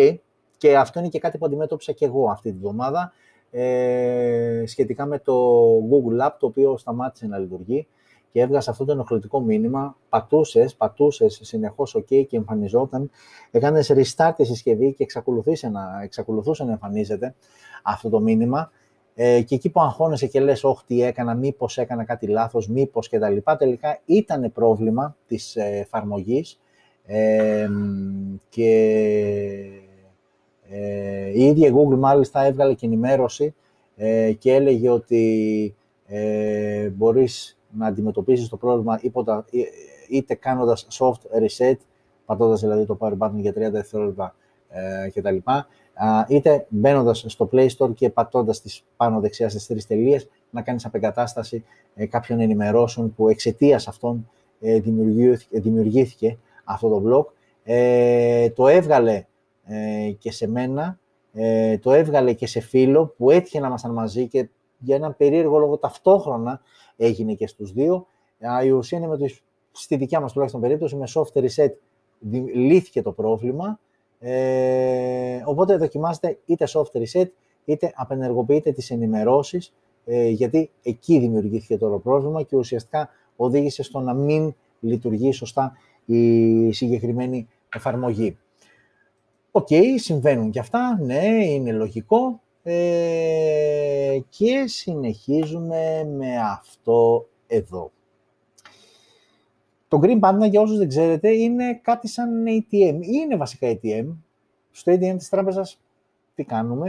[0.56, 3.12] Και αυτό είναι και κάτι που αντιμετώπισα και εγώ αυτή τη βδομάδα
[3.54, 7.86] ε, σχετικά με το Google App το οποίο σταμάτησε να λειτουργεί
[8.32, 9.96] και έβγαζε αυτό το ενοχλητικό μήνυμα.
[10.08, 13.10] Πατούσες, πατούσες συνεχώς OK και εμφανιζόταν.
[13.50, 17.34] Έκανες restart τη συσκευή και εξακολουθούσε να, εξακολουθούσε να εμφανίζεται
[17.82, 18.70] αυτό το μήνυμα.
[19.14, 23.08] Ε, και εκεί που αγχώνεσαι και λες, όχι τι έκανα, μήπως έκανα κάτι λάθος, μήπως
[23.08, 26.60] και τα λοιπά, τελικά ήταν πρόβλημα της ε, εφαρμογής
[27.04, 27.68] ε,
[28.48, 29.81] και
[30.72, 33.54] ε, η ίδια Google μάλιστα έβγαλε και ενημέρωση
[33.96, 35.74] ε, και έλεγε ότι
[36.06, 39.44] ε, μπορείς να αντιμετωπίσεις το πρόβλημα είτε,
[40.08, 41.76] είτε κάνοντας soft reset,
[42.26, 44.34] πατώντας δηλαδή το power button για 30 δευτερόλεπτα
[44.68, 45.36] ε, κτλ
[46.28, 50.84] είτε μπαίνοντας στο Play Store και πατώντας τις πάνω δεξιά στις τρεις τελείες, να κάνεις
[50.84, 54.30] απεγκατάσταση ε, κάποιων ενημερώσεων που εξαιτίας αυτών
[54.60, 57.32] ε, δημιουργήθηκε, δημιουργήθηκε αυτό το blog.
[57.64, 59.24] Ε, το έβγαλε
[59.64, 60.98] ε, και σε μένα,
[61.32, 64.48] ε, το έβγαλε και σε φίλο που έτυχε να ήμασταν μαζί και
[64.78, 66.60] για έναν περίεργο λόγο ταυτόχρονα
[66.96, 68.06] έγινε και στους δύο.
[68.64, 69.38] Η ουσία είναι ότι
[69.72, 71.72] στη δικιά μας τουλάχιστον περίπτωση με soft reset
[72.54, 73.80] λύθηκε το πρόβλημα
[74.24, 77.26] ε, οπότε δοκιμάστε είτε soft reset,
[77.64, 84.14] είτε απενεργοποιείτε τις ενημερώσεις, ε, γιατί εκεί δημιουργήθηκε το πρόβλημα και ουσιαστικά οδήγησε στο να
[84.14, 85.72] μην λειτουργεί σωστά
[86.04, 88.38] η συγκεκριμένη εφαρμογή.
[89.54, 92.40] OK, okay, συμβαίνουν και αυτά, ναι, είναι λογικό.
[92.62, 97.90] Ε, και συνεχίζουμε με αυτό εδώ.
[99.88, 102.98] Το Green Panda, για όσους δεν ξέρετε, είναι κάτι σαν ATM.
[103.02, 104.06] Είναι βασικά ATM.
[104.70, 105.80] Στο ATM της τράπεζας
[106.34, 106.88] τι κάνουμε;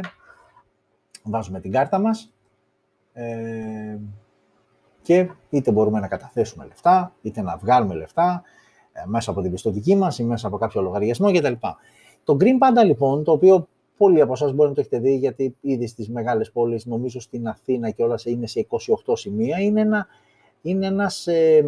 [1.24, 2.34] Βάζουμε την κάρτα μας
[3.14, 3.98] ε,
[5.02, 8.44] και είτε μπορούμε να καταθέσουμε λεφτά, είτε να βγάλουμε λεφτά
[8.94, 11.54] ε, μέσα από την πιστοτική μας ή μέσα από κάποιο λογαριασμό κτλ.
[12.24, 15.56] Το Green Panda λοιπόν, το οποίο πολλοί από εσάς μπορεί να το έχετε δει, γιατί
[15.62, 18.68] ήδη στις μεγάλες πόλεις, νομίζω στην Αθήνα και όλα είναι σε
[19.06, 20.08] 28 σημεία, είναι ένα
[20.66, 21.66] είναι ένας, ε,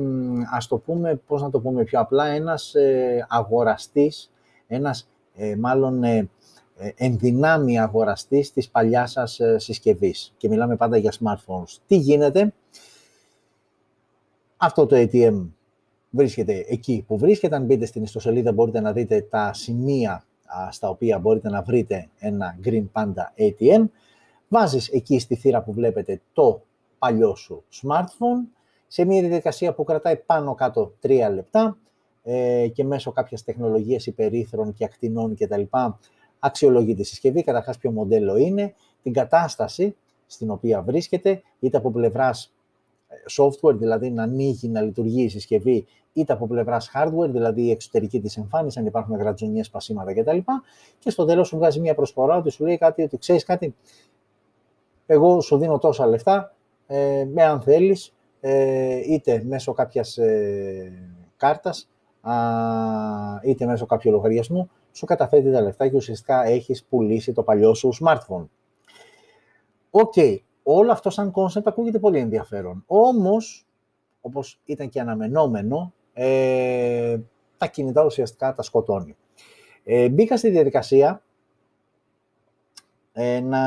[0.51, 4.31] ας το πούμε, πώς να το πούμε πιο απλά, ένας ε, αγοραστής,
[4.67, 6.29] ένας ε, μάλλον ε,
[6.77, 10.33] ε, ενδυνάμει αγοραστής της παλιάς σας ε, συσκευής.
[10.37, 11.77] Και μιλάμε πάντα για smartphones.
[11.87, 12.53] Τι γίνεται,
[14.57, 15.47] αυτό το ATM
[16.09, 17.55] βρίσκεται εκεί που βρίσκεται.
[17.55, 20.25] Αν μπείτε στην ιστοσελίδα μπορείτε να δείτε τα σημεία
[20.71, 23.85] στα οποία μπορείτε να βρείτε ένα Green Panda ATM.
[24.47, 26.61] Βάζεις εκεί στη θύρα που βλέπετε το
[26.99, 28.47] παλιό σου smartphone
[28.87, 31.77] σε μια διαδικασία που κρατάει πάνω κάτω τρία λεπτά
[32.23, 35.61] ε, και μέσω κάποιας τεχνολογίας υπερήθρων και ακτινών κτλ.
[36.39, 42.45] αξιολογεί τη συσκευή, καταρχάς ποιο μοντέλο είναι, την κατάσταση στην οποία βρίσκεται, είτε από πλευράς
[42.45, 42.54] ε,
[43.37, 48.19] software, δηλαδή να ανοίγει, να λειτουργεί η συσκευή, είτε από πλευράς hardware, δηλαδή η εξωτερική
[48.19, 50.37] της εμφάνιση, αν υπάρχουν γρατζονιές, πασίματα κτλ.
[50.99, 53.75] Και στο τέλος σου βγάζει μια προσφορά ότι σου λέει κάτι, ότι ξέρεις κάτι,
[55.05, 56.55] εγώ σου δίνω τόσα λεφτά,
[56.87, 60.93] ε, με αν θέλεις, ε, είτε μέσω κάποιας ε,
[61.37, 61.89] κάρτας,
[63.43, 67.89] είτε μέσω κάποιου λογαριασμού, σου καταθέτει τα λεφτά και ουσιαστικά έχεις πουλήσει το παλιό σου
[68.01, 68.45] smartphone.
[69.89, 70.37] OK, okay.
[70.67, 72.83] Όλο αυτό σαν concept ακούγεται πολύ ενδιαφέρον.
[72.87, 73.67] Όμως,
[74.21, 77.17] όπως ήταν και αναμενόμενο, ε,
[77.57, 79.15] τα κινητά ουσιαστικά τα σκοτώνει.
[79.83, 81.21] Ε, μπήκα στη διαδικασία
[83.13, 83.61] ε, να,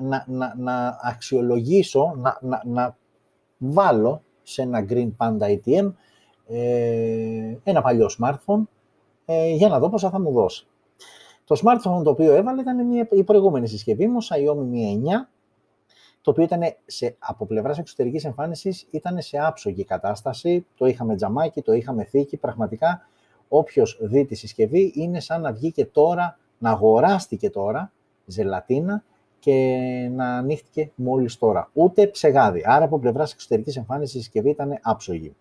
[0.00, 2.96] να, να, να αξιολογήσω, να, να, να
[3.58, 5.92] βάλω σε ένα Green Panda ATM
[6.46, 8.62] ε, ένα παλιό smartphone
[9.24, 10.66] ε, για να δω πόσα θα μου δώσει.
[11.44, 15.26] Το smartphone το οποίο έβαλε ήταν μια, η προηγούμενη συσκευή μου, Xiaomi Mi 9,
[16.22, 21.62] το οποίο ήταν σε, από πλευράς εξωτερικής εμφάνισης ήταν σε άψογη κατάσταση, το είχαμε τζαμάκι,
[21.62, 23.06] το είχαμε θήκη, πραγματικά
[23.48, 27.92] όποιος δει τη συσκευή είναι σαν να βγήκε τώρα, να αγοράστηκε τώρα,
[28.26, 29.04] ζελατίνα
[29.38, 29.78] και
[30.12, 31.70] να ανοίχτηκε μόλις τώρα.
[31.72, 32.62] Ούτε ψεγάδι.
[32.64, 35.34] Άρα από πλευράς εξωτερικής εμφάνισης η συσκευή ήταν άψογη.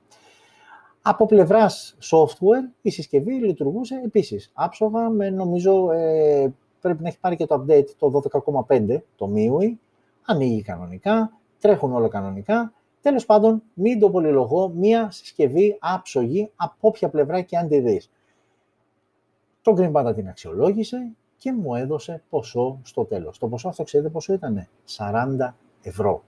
[1.02, 7.36] Από πλευράς software, η συσκευή λειτουργούσε επίσης άψογα με νομίζω ε, πρέπει να έχει πάρει
[7.36, 8.22] και το update το
[8.68, 9.72] 12.5, το MIUI,
[10.25, 12.73] ανοίγει κανονικά, τρέχουν όλα κανονικά.
[13.01, 18.12] Τέλος πάντων, μην το πολυλογώ, μία συσκευή άψογη από όποια πλευρά και αν τη δεις.
[19.62, 23.38] Το Green Panda την αξιολόγησε και μου έδωσε ποσό στο τέλος.
[23.38, 26.23] Το ποσό αυτό ξέρετε πόσο ήταν, 40 ευρώ.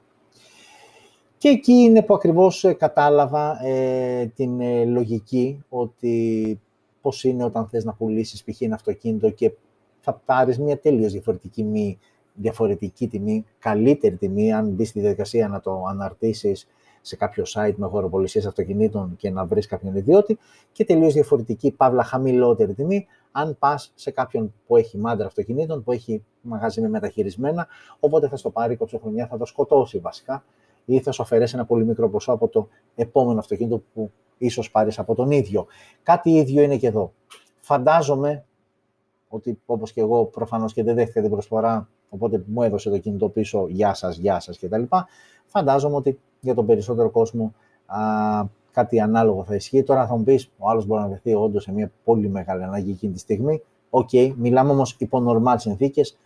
[1.37, 6.59] Και εκεί είναι που ακριβώς ε, κατάλαβα ε, την ε, λογική ότι
[7.01, 8.61] πώς είναι όταν θες να πουλήσεις π.χ.
[8.61, 9.51] ένα αυτοκίνητο και
[9.99, 11.99] θα πάρεις μια τελείως διαφορετική, μη,
[12.33, 16.67] διαφορετική τιμή, καλύτερη τιμή, αν μπεις στη διαδικασία να το αναρτήσεις
[17.01, 20.37] σε κάποιο site με χωροπολισίες αυτοκινήτων και να βρεις κάποιον ιδιώτη
[20.71, 25.91] και τελείως διαφορετική, παύλα χαμηλότερη τιμή, αν πας σε κάποιον που έχει μάντρα αυτοκινήτων, που
[25.91, 27.67] έχει μαγαζί με μεταχειρισμένα,
[27.99, 30.43] οπότε θα στο πάρει κοψοχρονιά, θα το σκοτώσει βασικά
[30.85, 34.99] ή θα σου αφαιρέσει ένα πολύ μικρό ποσό από το επόμενο αυτοκίνητο που ίσως πάρεις
[34.99, 35.65] από τον ίδιο.
[36.03, 37.13] Κάτι ίδιο είναι και εδώ.
[37.59, 38.45] Φαντάζομαι
[39.27, 43.29] ότι όπως και εγώ προφανώς και δεν δέχτηκα την προσφορά, οπότε μου έδωσε το κινητό
[43.29, 44.83] πίσω, γεια σας, γεια σας κτλ.
[45.45, 47.53] Φαντάζομαι ότι για τον περισσότερο κόσμο
[47.85, 47.99] α,
[48.71, 49.83] κάτι ανάλογο θα ισχύει.
[49.83, 52.91] Τώρα θα μου πεις, ο άλλος μπορεί να βρεθεί όντως σε μια πολύ μεγάλη ανάγκη
[52.91, 53.61] εκείνη τη στιγμή.
[53.89, 56.17] OK, okay, μιλάμε όμως υπό νορμάλ συνθήκες,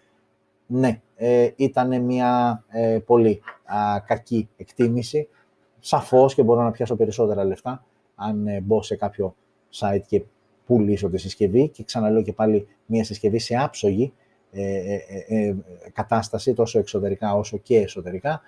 [0.68, 5.28] ναι, ε, ήταν μια ε, πολύ α, κακή εκτίμηση.
[5.80, 7.84] Σαφώς και μπορώ να πιάσω περισσότερα λεφτά
[8.16, 9.36] αν ε, μπω σε κάποιο
[9.80, 10.24] site και
[10.66, 14.25] πουλήσω τη συσκευή και ξαναλέω και πάλι μια συσκευή σε άψογη ε, ε,
[15.94, 18.42] κατάσταση τόσο εξωτερικά όσο και εσωτερικά.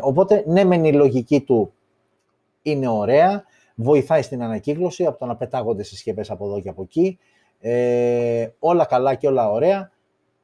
[0.00, 1.72] οπότε, ναι, μεν η λογική του
[2.62, 7.18] είναι ωραία, βοηθάει στην ανακύκλωση από το να πετάγονται συσκευές από εδώ και από εκεί,
[8.58, 9.90] όλα καλά και όλα ωραία,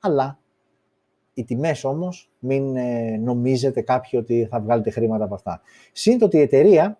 [0.00, 0.38] αλλά
[1.38, 5.60] οι τιμές όμως, μην ε, νομίζετε κάποιοι ότι θα βγάλετε χρήματα από αυτά.
[5.92, 6.98] Σύντομα ότι η εταιρεία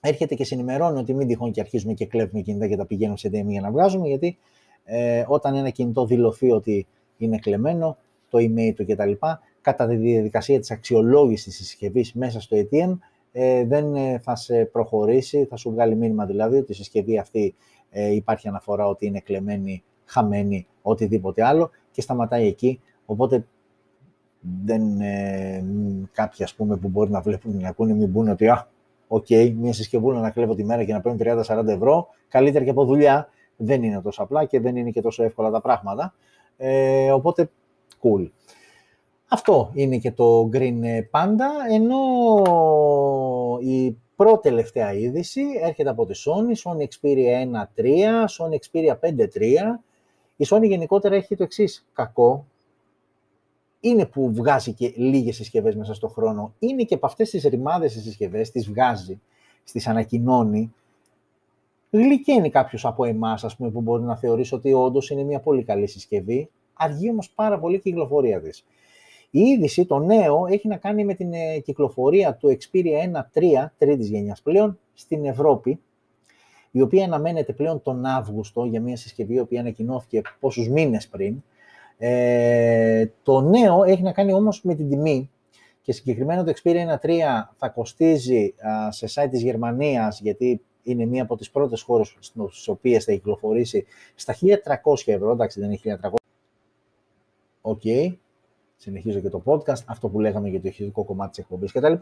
[0.00, 3.28] έρχεται και συνημερώνει ότι μην τυχόν και αρχίζουμε και κλέβουμε κινητά και τα πηγαίνουμε σε
[3.28, 4.38] DM για να βγάζουμε, γιατί
[4.84, 7.96] ε, όταν ένα κινητό δηλωθεί ότι είναι κλεμμένο,
[8.28, 9.12] το email του κτλ.,
[9.60, 12.98] κατά τη διαδικασία της αξιολόγησης της συσκευής μέσα στο ATM,
[13.32, 17.54] ε, δεν ε, θα σε προχωρήσει, θα σου βγάλει μήνυμα δηλαδή ότι η συσκευή αυτή
[17.90, 23.46] ε, υπάρχει αναφορά ότι είναι κλεμμένη, χαμένη, οτιδήποτε άλλο και σταματάει εκεί Οπότε
[24.64, 25.64] δεν, ε,
[26.12, 28.68] κάποιοι ας πούμε που μπορεί να βλέπουν να ακούνε μην πούνε ότι «Α,
[29.08, 32.70] OK, okay, μια συσκευούλα να κλέβω τη μέρα και να παίρνω 30-40 ευρώ, καλύτερα και
[32.70, 33.28] από δουλειά».
[33.56, 36.14] Δεν είναι τόσο απλά και δεν είναι και τόσο εύκολα τα πράγματα.
[36.56, 37.50] Ε, οπότε,
[38.02, 38.30] cool.
[39.28, 41.98] Αυτό είναι και το Green Panda, ενώ
[43.60, 47.42] η πρώτη τελευταία είδηση έρχεται από τη Sony, Sony Xperia
[47.76, 49.20] 1.3, Sony Xperia 5.3.
[50.36, 52.46] Η Sony γενικότερα έχει το εξής κακό,
[53.80, 56.54] είναι που βγάζει και λίγες συσκευές μέσα στον χρόνο.
[56.58, 59.20] Είναι και από αυτές τις ρημάδες τι συσκευές, τις βγάζει,
[59.72, 60.74] τις ανακοινώνει.
[61.96, 65.64] Γλυκαίνει κάποιος από εμάς, ας πούμε, που μπορεί να θεωρήσει ότι όντως είναι μια πολύ
[65.64, 66.50] καλή συσκευή.
[66.74, 68.64] Αργεί όμως πάρα πολύ η κυκλοφορία της.
[69.30, 74.08] Η είδηση, το νέο, έχει να κάνει με την ε, κυκλοφορία του Xperia 1.3 τρίτης
[74.08, 75.80] γενιάς πλέον στην Ευρώπη,
[76.70, 81.42] η οποία αναμένεται πλέον τον Αύγουστο για μια συσκευή η οποία ανακοινώθηκε πόσους μήνες πριν
[81.98, 85.30] ε, το νέο έχει να κάνει όμως με την τιμή
[85.82, 87.10] και συγκεκριμένα το Xperia 1.3
[87.56, 88.54] θα κοστίζει
[88.88, 92.16] σε site της Γερμανίας, γιατί είναι μία από τις πρώτες χώρες
[92.50, 94.56] στις οποίες θα κυκλοφορήσει στα 1.300
[95.06, 96.10] ευρώ, εντάξει δεν είναι 1.300,
[97.60, 97.82] οκ,
[98.76, 101.92] συνεχίζω και το podcast, αυτό που λέγαμε για το ηχητικό κομμάτι της εκπομπής κτλ.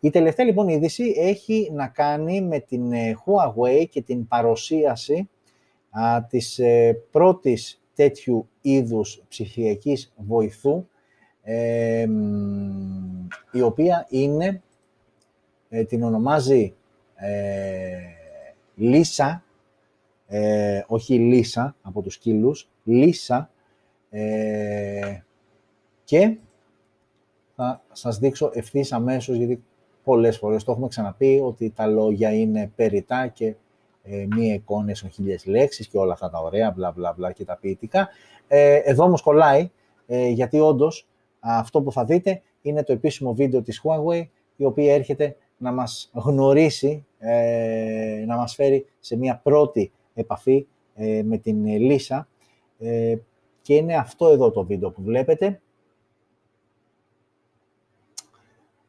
[0.00, 5.28] Η τελευταία λοιπόν είδηση έχει να κάνει με την ε, Huawei και την παρουσίαση
[5.90, 10.86] α, της ε, πρώτης τέτοιου είδους ψηφιακής βοηθού,
[11.42, 12.06] ε,
[13.52, 14.62] η οποία είναι,
[15.68, 16.74] ε, την ονομάζει
[17.14, 18.13] ε,
[18.74, 19.44] Λίσα,
[20.86, 23.50] όχι Λίσα από τους σκύλους, Λίσα,
[26.04, 26.36] και
[27.54, 29.62] θα σας δείξω ευθύς αμέσως, γιατί
[30.04, 33.54] πολλές φορές το έχουμε ξαναπεί, ότι τα λόγια είναι περιτά και
[34.02, 37.44] ε, μία εικόνα σε χίλιες λέξεις και όλα αυτά τα ωραία, μπλα μπλα μπλα και
[37.44, 38.08] τα ποιητικά.
[38.48, 39.70] Ε, εδώ όμως κολλάει,
[40.06, 41.06] ε, γιατί όντως
[41.40, 46.10] αυτό που θα δείτε είναι το επίσημο βίντεο της Huawei, η οποία έρχεται να μας
[46.12, 52.28] γνωρίσει, ε, να μας φέρει σε μία πρώτη επαφή ε, με την Λίσα
[52.78, 53.16] ε,
[53.62, 55.60] και είναι αυτό εδώ το βίντεο που βλέπετε.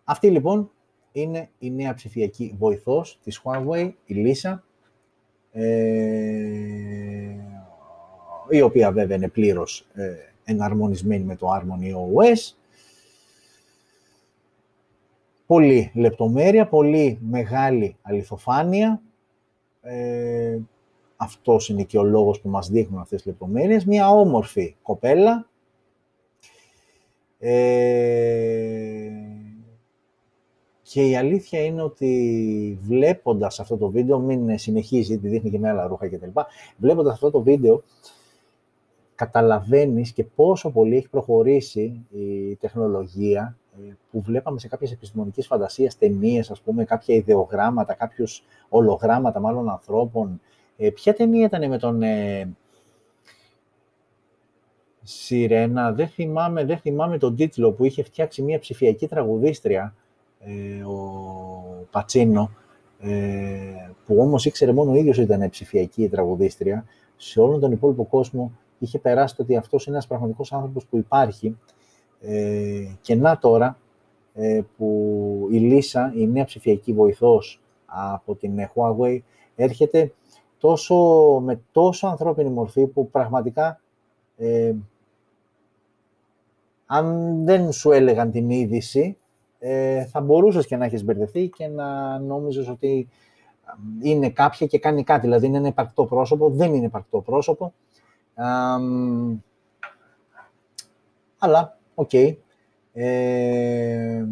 [0.03, 0.71] Αυτή λοιπόν
[1.11, 4.59] είναι η νέα ψηφιακή βοηθός της Huawei, η Lisa,
[5.51, 6.15] ε,
[8.49, 12.53] η οποία βέβαια είναι πλήρως ε, εναρμονισμένη με το Harmony OS.
[15.45, 19.01] Πολύ λεπτομέρεια, πολύ μεγάλη αληθοφάνεια.
[19.81, 20.57] Ε,
[21.15, 23.85] αυτός είναι και ο λόγος που μας δείχνουν αυτές τις λεπτομέρειες.
[23.85, 25.49] Μια όμορφη κοπέλα.
[27.39, 29.09] Ε,
[30.81, 35.69] και η αλήθεια είναι ότι βλέποντας αυτό το βίντεο, μην συνεχίζει, τη δείχνει και με
[35.69, 36.29] άλλα ρούχα κτλ.
[36.77, 37.83] Βλέποντας αυτό το βίντεο,
[39.15, 43.64] καταλαβαίνεις και πόσο πολύ έχει προχωρήσει η τεχνολογία ε,
[44.11, 50.41] που βλέπαμε σε κάποιες επιστημονικές φαντασίες, ταινίες, ας πούμε, κάποια ιδεογράμματα, κάποιους ολογράμματα μάλλον ανθρώπων.
[50.77, 52.01] Ε, ποια ταινία ήταν με τον...
[52.01, 52.55] Ε,
[55.07, 59.95] Σιρένα, δεν θυμάμαι, δεν θυμάμαι τον τίτλο που είχε φτιάξει μια ψηφιακή τραγουδίστρια
[60.39, 62.51] ε, ο Πατσίνο,
[62.99, 66.85] ε, που όμως ήξερε μόνο ο ίδιος ότι ήταν ψηφιακή τραγουδίστρια,
[67.15, 70.97] σε όλον τον υπόλοιπο κόσμο είχε περάσει το ότι αυτός είναι ένας πραγματικός άνθρωπος που
[70.97, 71.57] υπάρχει.
[72.21, 73.77] Ε, και να τώρα,
[74.33, 79.19] ε, που η Λίσα, η νέα ψηφιακή βοηθός από την Huawei,
[79.55, 80.13] έρχεται
[80.57, 80.95] τόσο,
[81.43, 83.79] με τόσο ανθρώπινη μορφή που πραγματικά
[84.37, 84.73] ε,
[86.85, 89.17] αν δεν σου έλεγαν την είδηση,
[89.59, 93.09] ε, θα μπορούσες και να έχεις μπερδευτεί και να νόμιζες ότι
[94.01, 95.21] είναι κάποια και κάνει κάτι.
[95.21, 97.73] Δηλαδή είναι ένα υπαρκτό πρόσωπο, δεν είναι υπαρκτό πρόσωπο.
[101.37, 102.13] αλλά, οκ.
[102.93, 104.25] Ε,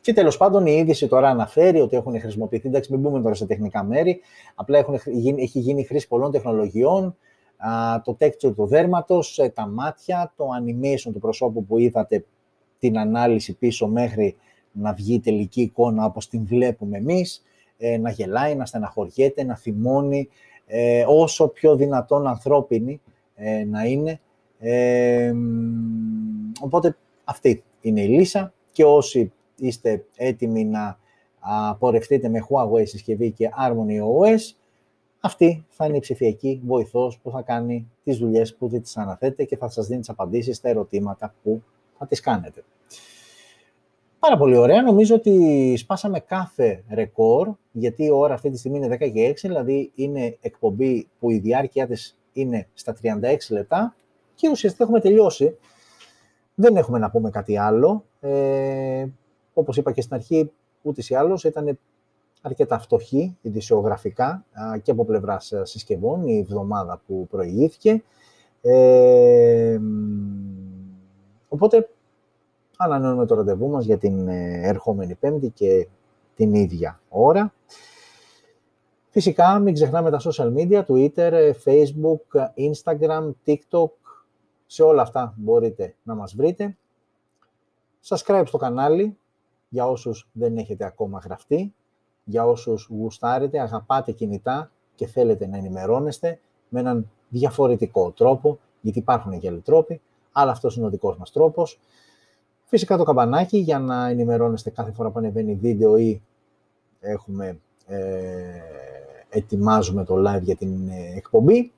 [0.00, 3.46] και τέλος πάντων η είδηση τώρα αναφέρει ότι έχουν χρησιμοποιηθεί, εντάξει μην μπούμε τώρα σε
[3.46, 4.20] τεχνικά μέρη,
[4.54, 4.94] απλά έχουν,
[5.36, 7.16] έχει γίνει χρήση πολλών τεχνολογιών,
[8.04, 12.24] το texture του δέρματος, ε, τα μάτια, το animation του προσώπου που είδατε
[12.78, 14.36] την ανάλυση πίσω μέχρι
[14.72, 17.42] να βγει η τελική εικόνα όπως την βλέπουμε εμείς,
[17.78, 20.28] ε, να γελάει, να στεναχωριέται, να θυμώνει,
[20.66, 23.00] ε, όσο πιο δυνατόν ανθρώπινη
[23.34, 24.20] ε, να είναι.
[26.60, 30.98] Οπότε αυτή είναι η λύσα και όσοι είστε έτοιμοι να
[31.40, 34.54] απορρευτείτε με Huawei συσκευή και Harmony OS,
[35.20, 39.44] αυτή θα είναι η ψηφιακή βοηθός που θα κάνει τις δουλειές που δεν τις αναθέτετε
[39.44, 41.62] και θα σας δίνει τις απαντήσεις στα ερωτήματα που
[41.98, 42.64] θα τις κάνετε.
[44.18, 44.82] Πάρα πολύ ωραία.
[44.82, 49.34] Νομίζω ότι σπάσαμε κάθε ρεκόρ, γιατί η ώρα αυτή τη στιγμή είναι 10 και 6,
[49.42, 53.96] δηλαδή είναι εκπομπή που η διάρκεια της είναι στα 36 λεπτά
[54.38, 55.56] και ουσιαστικά έχουμε τελειώσει.
[56.54, 58.04] Δεν έχουμε να πούμε κάτι άλλο.
[58.20, 59.06] Ε,
[59.52, 61.78] όπως είπα και στην αρχή, ούτε ή άλλως ήταν
[62.42, 64.44] αρκετά φτωχή ειδησιογραφικά
[64.82, 68.02] και από πλευράς συσκευών η εβδομάδα που προηγήθηκε.
[68.60, 69.78] Ε,
[71.48, 71.88] οπότε
[72.76, 75.88] ανανεώνουμε το ραντεβού μας για την ε, ερχόμενη Πέμπτη και
[76.34, 77.52] την ίδια ώρα.
[79.10, 83.90] Φυσικά μην ξεχνάμε τα social media, Twitter, ε, Facebook, Instagram, TikTok,
[84.70, 86.76] σε όλα αυτά μπορείτε να μας βρείτε.
[88.04, 89.18] Subscribe στο κανάλι
[89.68, 91.74] για όσους δεν έχετε ακόμα γραφτεί,
[92.24, 99.38] για όσους γουστάρετε, αγαπάτε κινητά και θέλετε να ενημερώνεστε με έναν διαφορετικό τρόπο, γιατί υπάρχουν
[99.38, 100.00] και άλλοι τρόποι,
[100.32, 101.80] αλλά αυτός είναι ο δικός μας τρόπος.
[102.64, 106.22] Φυσικά το καμπανάκι για να ενημερώνεστε κάθε φορά που ανεβαίνει βίντεο ή
[107.00, 107.98] έχουμε, ε,
[109.28, 111.72] ετοιμάζουμε το live για την ε, εκπομπή.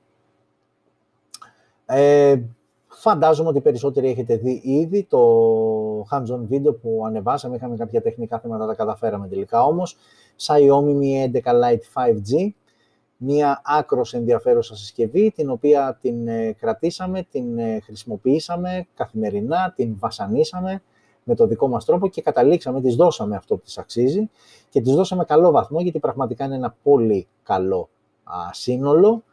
[1.85, 2.41] Ε,
[3.01, 5.19] φαντάζομαι ότι περισσότεροι έχετε δει ήδη το
[6.01, 7.55] hands-on βίντεο που ανεβάσαμε.
[7.55, 9.97] Είχαμε κάποια τεχνικά θέματα, τα καταφέραμε τελικά όμως.
[10.37, 12.49] Xiaomi Mi 11 Lite 5G
[13.17, 20.81] μία άκρος ενδιαφέρουσα συσκευή, την οποία την ε, κρατήσαμε, την ε, χρησιμοποιήσαμε καθημερινά, την βασανίσαμε
[21.23, 24.29] με το δικό μας τρόπο και καταλήξαμε, της δώσαμε αυτό που της αξίζει
[24.69, 27.89] και της δώσαμε καλό βαθμό, γιατί πραγματικά είναι ένα πολύ καλό
[28.51, 29.23] σύνολο,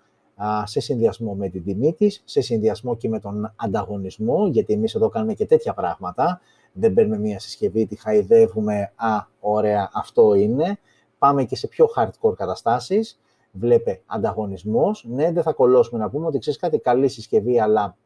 [0.65, 5.09] σε συνδυασμό με την τιμή της, σε συνδυασμό και με τον ανταγωνισμό, γιατί εμείς εδώ
[5.09, 6.41] κάνουμε και τέτοια πράγματα.
[6.73, 10.79] Δεν παίρνουμε μία συσκευή, τη χαϊδεύουμε, α, ωραία, αυτό είναι.
[11.19, 13.21] Πάμε και σε πιο hardcore καταστάσεις,
[13.53, 15.05] βλέπε ανταγωνισμός.
[15.09, 17.97] Ναι, δεν θα κολλώσουμε να πούμε ότι ξέρεις κάτι, καλή συσκευή, αλλά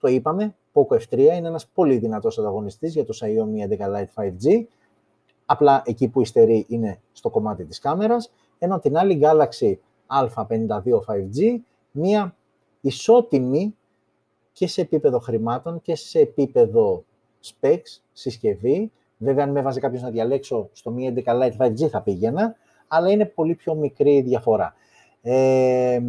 [0.00, 4.64] το είπαμε, Poco F3 είναι ένας πολύ δυνατός ανταγωνιστής για το Xiaomi 11 Lite 5G.
[5.46, 9.74] Απλά εκεί που υστερεί είναι στο κομμάτι της κάμερας, ενώ την άλλη Galaxy
[10.06, 10.68] A52
[11.06, 11.58] 5G,
[11.90, 12.36] μία
[12.80, 13.74] ισότιμη
[14.52, 17.04] και σε επίπεδο χρημάτων και σε επίπεδο
[17.44, 18.92] specs, συσκευή.
[19.18, 22.56] Βέβαια, αν με έβαζε κάποιος να διαλέξω στο Mi 11 Lite 5G θα πήγαινα,
[22.88, 24.74] αλλά είναι πολύ πιο μικρή η διαφορά.
[25.22, 26.00] Ε,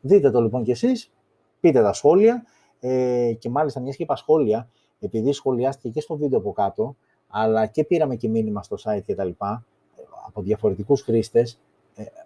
[0.00, 1.10] δείτε το λοιπόν κι εσείς,
[1.60, 2.44] πείτε τα σχόλια
[2.80, 4.68] ε, και μάλιστα μιας και είπα σχόλια,
[5.00, 6.96] επειδή σχολιάστηκε και στο βίντεο από κάτω,
[7.28, 9.64] αλλά και πήραμε και μήνυμα στο site και τα λοιπά,
[10.26, 11.58] από διαφορετικούς χρήστες, ε,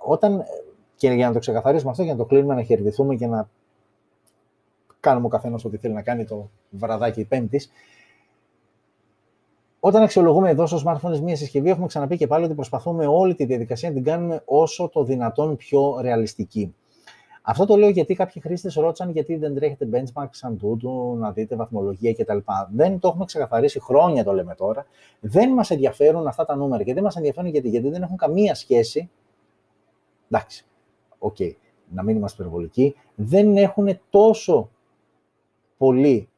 [0.05, 0.45] όταν,
[0.97, 3.49] και για να το ξεκαθαρίσουμε αυτό, για να το κλείνουμε, να χαιρετηθούμε και να
[5.01, 7.71] κάνουμε ο καθένας ό,τι θέλει να κάνει το βραδάκι πέμπτης,
[9.81, 13.45] όταν αξιολογούμε εδώ στο smartphone μια συσκευή, έχουμε ξαναπεί και πάλι ότι προσπαθούμε όλη τη
[13.45, 16.75] διαδικασία να την κάνουμε όσο το δυνατόν πιο ρεαλιστική.
[17.43, 21.57] Αυτό το λέω γιατί κάποιοι χρήστες ρώτησαν γιατί δεν τρέχετε benchmark σαν τούτου, να δείτε
[21.57, 22.39] βαθμολογία κτλ.
[22.71, 24.87] Δεν το έχουμε ξεκαθαρίσει, χρόνια το λέμε τώρα.
[25.21, 26.83] Δεν μας ενδιαφέρουν αυτά τα νούμερα.
[26.83, 29.11] Και δεν μας ενδιαφέρουν γιατί, γιατί δεν έχουν καμία σχέση.
[30.31, 30.65] Εντάξει,
[31.19, 31.53] OK, okay,
[31.91, 32.95] να μην είμαστε υπερβολικοί.
[33.15, 34.71] Δεν έχουν τόσο
[35.79, 36.29] πολύ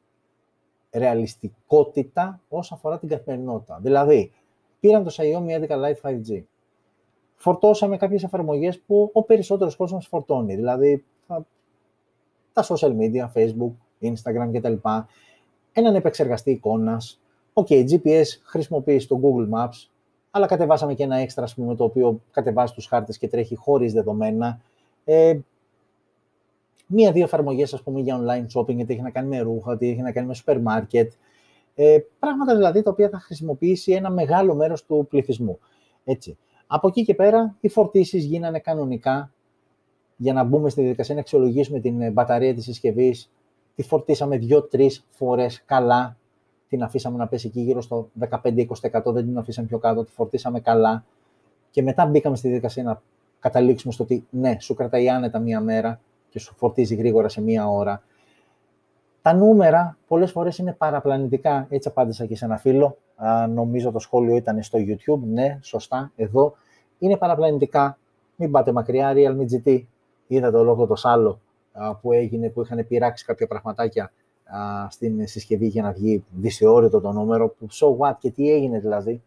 [0.91, 3.79] ρεαλιστικότητα όσο αφορά την καθημερινότητα.
[3.81, 4.31] Δηλαδή,
[4.79, 6.43] πήραμε το Xiaomi 11 Lite 5G.
[7.35, 10.55] Φορτώσαμε κάποιες εφαρμογές που ο περισσότερος κόσμος φορτώνει.
[10.55, 11.05] Δηλαδή,
[12.53, 13.71] τα social media, Facebook,
[14.01, 14.73] Instagram κτλ.
[15.71, 17.21] Έναν επεξεργαστή εικόνας.
[17.53, 19.90] OK, okay, GPS χρησιμοποιείς στο Google Maps,
[20.31, 24.61] αλλά κατεβάσαμε και ένα έξτρα, πούμε, το οποίο κατεβάζει τους χάρτες και τρέχει χωρίς δεδομένα.
[25.05, 25.39] Ε,
[26.87, 30.01] μία-δύο εφαρμογές, ας πούμε, για online shopping, είτε έχει να κάνει με ρούχα, είτε έχει
[30.01, 31.11] να κάνει με σούπερ μάρκετ.
[31.75, 35.59] Ε, πράγματα δηλαδή τα οποία θα χρησιμοποιήσει ένα μεγάλο μέρος του πληθυσμού.
[36.03, 36.37] Έτσι.
[36.67, 39.33] Από εκεί και πέρα, οι φορτίσεις γίνανε κανονικά
[40.15, 43.31] για να μπούμε στη διαδικασία να αξιολογήσουμε την ε, μπαταρία της συσκευής.
[43.75, 46.17] Τη φορτίσαμε δύο-τρεις φορές καλά.
[46.71, 48.65] Την αφήσαμε να πέσει εκεί γύρω στο 15-20%,
[49.05, 51.03] δεν την αφήσαμε πιο κάτω, τη φορτίσαμε καλά.
[51.69, 53.01] Και μετά μπήκαμε στη διαδικασία να
[53.39, 55.99] καταλήξουμε στο ότι ναι, σου κρατάει άνετα μία μέρα,
[56.29, 58.03] και σου φορτίζει γρήγορα σε μία ώρα.
[59.21, 61.67] Τα νούμερα πολλές φορές είναι παραπλανητικά.
[61.69, 62.97] Έτσι απάντησα και σε ένα φίλο.
[63.15, 65.19] Α, νομίζω το σχόλιο ήταν στο YouTube.
[65.23, 66.53] Ναι, σωστά, εδώ.
[66.99, 67.97] Είναι παραπλανητικά.
[68.35, 69.13] Μην πάτε μακριά.
[69.15, 69.83] Realme GT.
[70.27, 71.39] Είδα το λόγο το σάλο
[72.01, 74.11] που έγινε, που είχαν πειράξει κάποια πραγματάκια
[74.57, 77.55] α, στην συσκευή για να βγει δυσεώρητο το νούμερο.
[77.71, 79.21] So what και τι έγινε δηλαδή.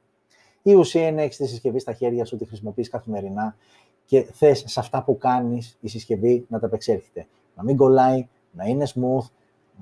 [0.62, 3.56] Η ουσία είναι έχεις τη συσκευή στα χέρια σου, τη χρησιμοποιείς καθημερινά
[4.04, 7.26] και θες σε αυτά που κάνεις η συσκευή να τα επεξέρχεται.
[7.56, 9.26] Να μην κολλάει, να είναι smooth,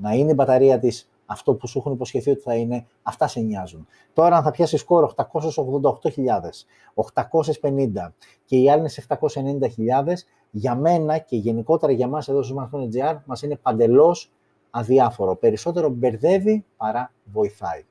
[0.00, 3.40] να είναι η μπαταρία της αυτό που σου έχουν υποσχεθεί ότι θα είναι, αυτά σε
[3.40, 3.86] νοιάζουν.
[4.12, 8.12] Τώρα, αν θα πιάσεις σκόρ 888.000, 850
[8.44, 12.84] και οι άλλοι είναι σε 790.000, για μένα και γενικότερα για μας εδώ στο Smartphone
[12.96, 14.32] GR, μας είναι παντελώς
[14.74, 15.36] αδιάφορο.
[15.36, 17.84] Περισσότερο μπερδεύει παρά βοηθάει.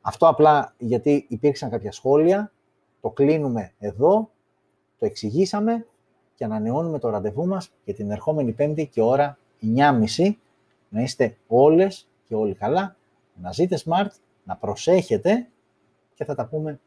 [0.00, 2.52] Αυτό απλά γιατί υπήρξαν κάποια σχόλια,
[3.00, 4.30] το κλείνουμε εδώ
[4.98, 5.86] το εξηγήσαμε
[6.34, 10.36] και ανανεώνουμε το ραντεβού μας για την ερχόμενη Πέμπτη και ώρα 9.30.
[10.88, 12.96] Να είστε όλες και όλοι καλά,
[13.34, 14.10] να ζείτε smart,
[14.44, 15.48] να προσέχετε
[16.14, 16.80] και θα τα πούμε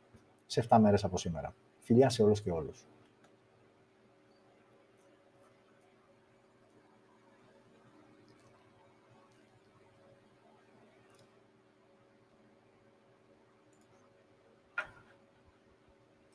[0.45, 1.53] σε 7 μέρες από σήμερα.
[1.79, 2.85] Φιλιά σε όλους και όλους.